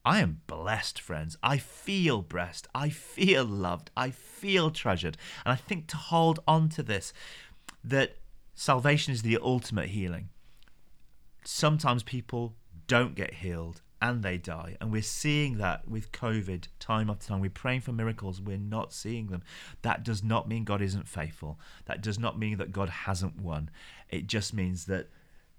I 0.09 0.21
am 0.21 0.41
blessed, 0.47 1.03
friends. 1.03 1.37
I 1.43 1.59
feel 1.59 2.23
blessed. 2.23 2.67
I 2.75 2.89
feel 2.89 3.45
loved. 3.45 3.91
I 3.95 4.09
feel 4.09 4.71
treasured. 4.71 5.19
And 5.45 5.53
I 5.53 5.57
think 5.57 5.87
to 5.89 5.99
hold 5.99 6.41
on 6.49 6.71
to 6.71 6.83
this, 6.83 7.13
that 7.85 8.17
salvation 8.55 9.13
is 9.13 9.21
the 9.21 9.37
ultimate 9.43 9.91
healing. 9.91 10.31
Sometimes 11.45 12.03
people 12.03 12.55
don't 12.87 13.17
get 13.17 13.35
healed 13.35 13.83
and 14.01 14.23
they 14.23 14.39
die. 14.39 14.79
And 14.81 14.91
we're 14.91 15.03
seeing 15.03 15.59
that 15.59 15.87
with 15.87 16.11
COVID 16.11 16.69
time 16.81 17.11
after 17.11 17.27
time. 17.27 17.41
We're 17.41 17.51
praying 17.51 17.83
for 17.83 17.93
miracles, 17.93 18.41
we're 18.41 18.57
not 18.57 18.95
seeing 18.95 19.27
them. 19.27 19.43
That 19.83 20.05
does 20.05 20.25
not 20.25 20.49
mean 20.49 20.65
God 20.65 20.81
isn't 20.81 21.07
faithful. 21.07 21.61
That 21.85 22.01
does 22.01 22.19
not 22.19 22.39
mean 22.39 22.57
that 22.57 22.73
God 22.73 22.89
hasn't 22.89 23.43
won. 23.43 23.69
It 24.09 24.27
just 24.27 24.55
means 24.55 24.87
that 24.87 25.11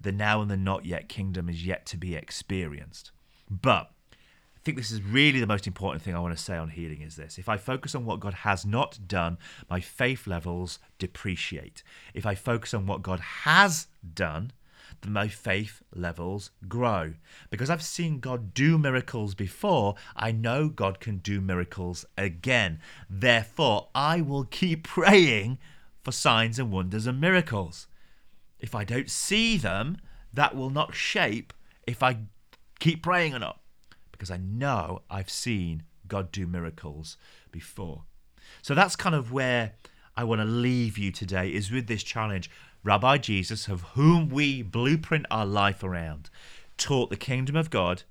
the 0.01 0.11
now 0.11 0.41
and 0.41 0.49
the 0.49 0.57
not 0.57 0.85
yet 0.85 1.07
kingdom 1.07 1.49
is 1.49 1.67
yet 1.67 1.85
to 1.85 1.97
be 1.97 2.15
experienced. 2.15 3.11
But 3.47 3.91
I 4.59 4.61
think 4.63 4.75
this 4.75 4.91
is 4.91 5.01
really 5.01 5.39
the 5.39 5.47
most 5.47 5.67
important 5.67 6.03
thing 6.03 6.13
I 6.13 6.19
want 6.19 6.37
to 6.37 6.43
say 6.43 6.57
on 6.57 6.69
healing 6.69 7.01
is 7.01 7.15
this. 7.15 7.37
If 7.37 7.47
I 7.47 7.55
focus 7.55 7.95
on 7.95 8.05
what 8.05 8.19
God 8.19 8.33
has 8.33 8.65
not 8.65 8.99
done, 9.07 9.37
my 9.69 9.79
faith 9.79 10.27
levels 10.27 10.79
depreciate. 10.97 11.81
If 12.13 12.25
I 12.25 12.35
focus 12.35 12.73
on 12.73 12.85
what 12.85 13.01
God 13.01 13.21
has 13.21 13.87
done, 14.13 14.51
then 14.99 15.13
my 15.13 15.29
faith 15.29 15.81
levels 15.95 16.51
grow. 16.67 17.13
Because 17.49 17.69
I've 17.69 17.81
seen 17.81 18.19
God 18.19 18.53
do 18.53 18.77
miracles 18.77 19.33
before, 19.33 19.95
I 20.13 20.33
know 20.33 20.67
God 20.67 20.99
can 20.99 21.19
do 21.19 21.39
miracles 21.39 22.05
again. 22.17 22.81
Therefore, 23.09 23.87
I 23.95 24.19
will 24.19 24.43
keep 24.43 24.83
praying 24.83 25.57
for 26.03 26.11
signs 26.11 26.59
and 26.59 26.69
wonders 26.69 27.07
and 27.07 27.21
miracles. 27.21 27.87
If 28.59 28.75
I 28.75 28.83
don't 28.83 29.09
see 29.09 29.55
them, 29.55 29.99
that 30.33 30.53
will 30.53 30.69
not 30.69 30.95
shape 30.95 31.53
if 31.87 32.03
I 32.03 32.17
keep 32.79 33.01
praying 33.01 33.33
or 33.33 33.39
not, 33.39 33.59
because 34.19 34.29
I 34.29 34.37
know 34.37 35.01
I've 35.09 35.29
seen 35.29 35.83
God 36.09 36.29
do 36.31 36.45
miracles 36.45 37.15
before. 37.51 38.03
So 38.61 38.75
that's 38.75 38.97
kind 38.97 39.15
of 39.15 39.31
where 39.31 39.71
I 40.17 40.25
want 40.25 40.41
to 40.41 40.45
leave 40.45 40.97
you 40.97 41.11
today 41.11 41.49
is 41.49 41.71
with 41.71 41.87
this 41.87 42.03
challenge. 42.03 42.51
Rabbi 42.83 43.17
Jesus, 43.17 43.69
of 43.69 43.81
whom 43.93 44.27
we 44.27 44.61
blueprint 44.61 45.25
our 45.31 45.45
life 45.45 45.83
around, 45.83 46.29
taught 46.77 47.09
the 47.09 47.15
kingdom 47.15 47.55
of 47.55 47.69
God 47.69 48.03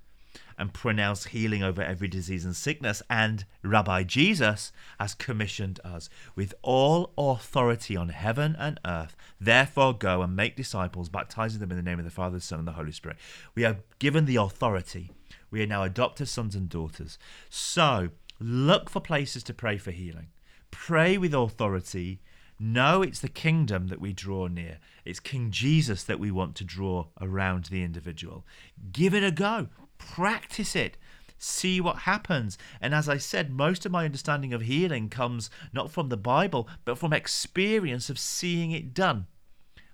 and 0.57 0.73
pronounced 0.73 1.29
healing 1.29 1.63
over 1.63 1.83
every 1.83 2.09
disease 2.09 2.45
and 2.47 2.57
sickness. 2.57 3.03
And 3.11 3.45
Rabbi 3.63 4.03
Jesus 4.05 4.73
has 4.99 5.15
commissioned 5.15 5.81
us 5.85 6.09
with 6.35 6.55
all 6.63 7.13
authority 7.19 7.97
on 7.97 8.09
heaven 8.09 8.57
and 8.59 8.81
earth. 8.87 9.15
Therefore, 9.39 9.93
go 9.93 10.23
and 10.23 10.35
make 10.35 10.57
disciples, 10.57 11.11
baptizing 11.11 11.61
them 11.61 11.71
in 11.71 11.77
the 11.77 11.83
name 11.83 11.99
of 11.99 12.07
the 12.07 12.11
Father, 12.11 12.39
the 12.39 12.43
Son, 12.43 12.59
and 12.59 12.69
the 12.69 12.73
Holy 12.73 12.93
Spirit. 12.93 13.19
We 13.55 13.65
are 13.65 13.79
given 13.99 14.25
the 14.25 14.37
authority. 14.37 15.13
We 15.51 15.63
are 15.63 15.67
now 15.67 15.83
adopted 15.83 16.29
sons 16.29 16.55
and 16.55 16.69
daughters. 16.69 17.19
So 17.49 18.11
look 18.39 18.91
for 18.91 19.01
places 19.01 19.43
to 19.45 19.55
pray 19.55 19.79
for 19.79 19.91
healing. 19.91 20.29
Pray 20.71 21.17
with 21.17 21.35
authority. 21.35 22.21
No, 22.61 23.03
it's 23.03 23.21
the 23.21 23.29
kingdom 23.29 23.87
that 23.87 24.01
we 24.01 24.13
draw 24.13 24.49
near. 24.49 24.79
It's 25.05 25.21
King 25.21 25.51
Jesus 25.51 26.03
that 26.05 26.19
we 26.19 26.31
want 26.31 26.57
to 26.57 26.65
draw 26.65 27.07
around 27.21 27.67
the 27.67 27.83
individual. 27.83 28.45
Give 28.93 29.15
it 29.15 29.23
a 29.23 29.31
go. 29.31 29.69
Practice 29.99 30.75
it. 30.75 30.97
See 31.39 31.81
what 31.81 31.99
happens. 31.99 32.59
And 32.81 32.93
as 32.93 33.09
I 33.09 33.17
said, 33.17 33.53
most 33.53 33.87
of 33.87 33.93
my 33.93 34.05
understanding 34.05 34.53
of 34.53 34.63
healing 34.63 35.09
comes 35.09 35.51
not 35.73 35.91
from 35.91 36.09
the 36.09 36.17
Bible, 36.17 36.69
but 36.85 36.99
from 36.99 37.13
experience 37.13 38.11
of 38.11 38.19
seeing 38.19 38.73
it 38.73 38.93
done. 38.93 39.27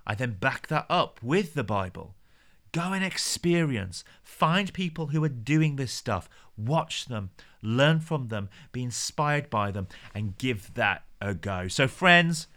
I 0.07 0.15
then 0.15 0.33
back 0.33 0.69
that 0.69 0.87
up 0.89 1.23
with 1.23 1.55
the 1.55 1.65
Bible. 1.65 2.15
Go 2.75 2.93
and 2.93 3.05
experience. 3.05 4.03
Find 4.25 4.73
people 4.73 5.07
who 5.07 5.23
are 5.23 5.29
doing 5.29 5.77
this 5.77 5.93
stuff. 5.93 6.29
Watch 6.57 7.07
them, 7.07 7.31
learn 7.63 8.01
from 8.01 8.29
them, 8.29 8.49
be 8.73 8.83
inspired 8.83 9.49
by 9.49 9.71
them, 9.71 9.87
and 10.13 10.37
give 10.39 10.75
that 10.75 11.05
a 11.21 11.35
go. 11.35 11.69
So, 11.69 11.87
friends, 11.87 12.49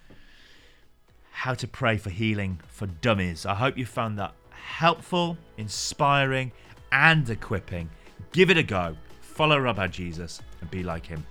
how 1.29 1.53
to 1.53 1.67
pray 1.67 1.97
for 1.97 2.09
healing 2.09 2.59
for 2.67 2.87
dummies. 2.87 3.45
I 3.45 3.53
hope 3.53 3.77
you 3.77 3.85
found 3.85 4.17
that 4.17 4.33
helpful, 4.49 5.37
inspiring, 5.55 6.51
and 6.91 7.29
equipping. 7.29 7.87
Give 8.31 8.49
it 8.49 8.57
a 8.57 8.63
go. 8.63 8.97
Follow 9.21 9.59
Rabbi 9.59 9.85
Jesus 9.85 10.41
and 10.61 10.71
be 10.71 10.81
like 10.81 11.05
him. 11.05 11.23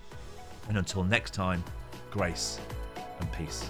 And 0.68 0.79
until 0.79 1.03
next 1.03 1.35
time, 1.35 1.64
grace 2.12 2.61
and 3.18 3.33
peace. 3.33 3.68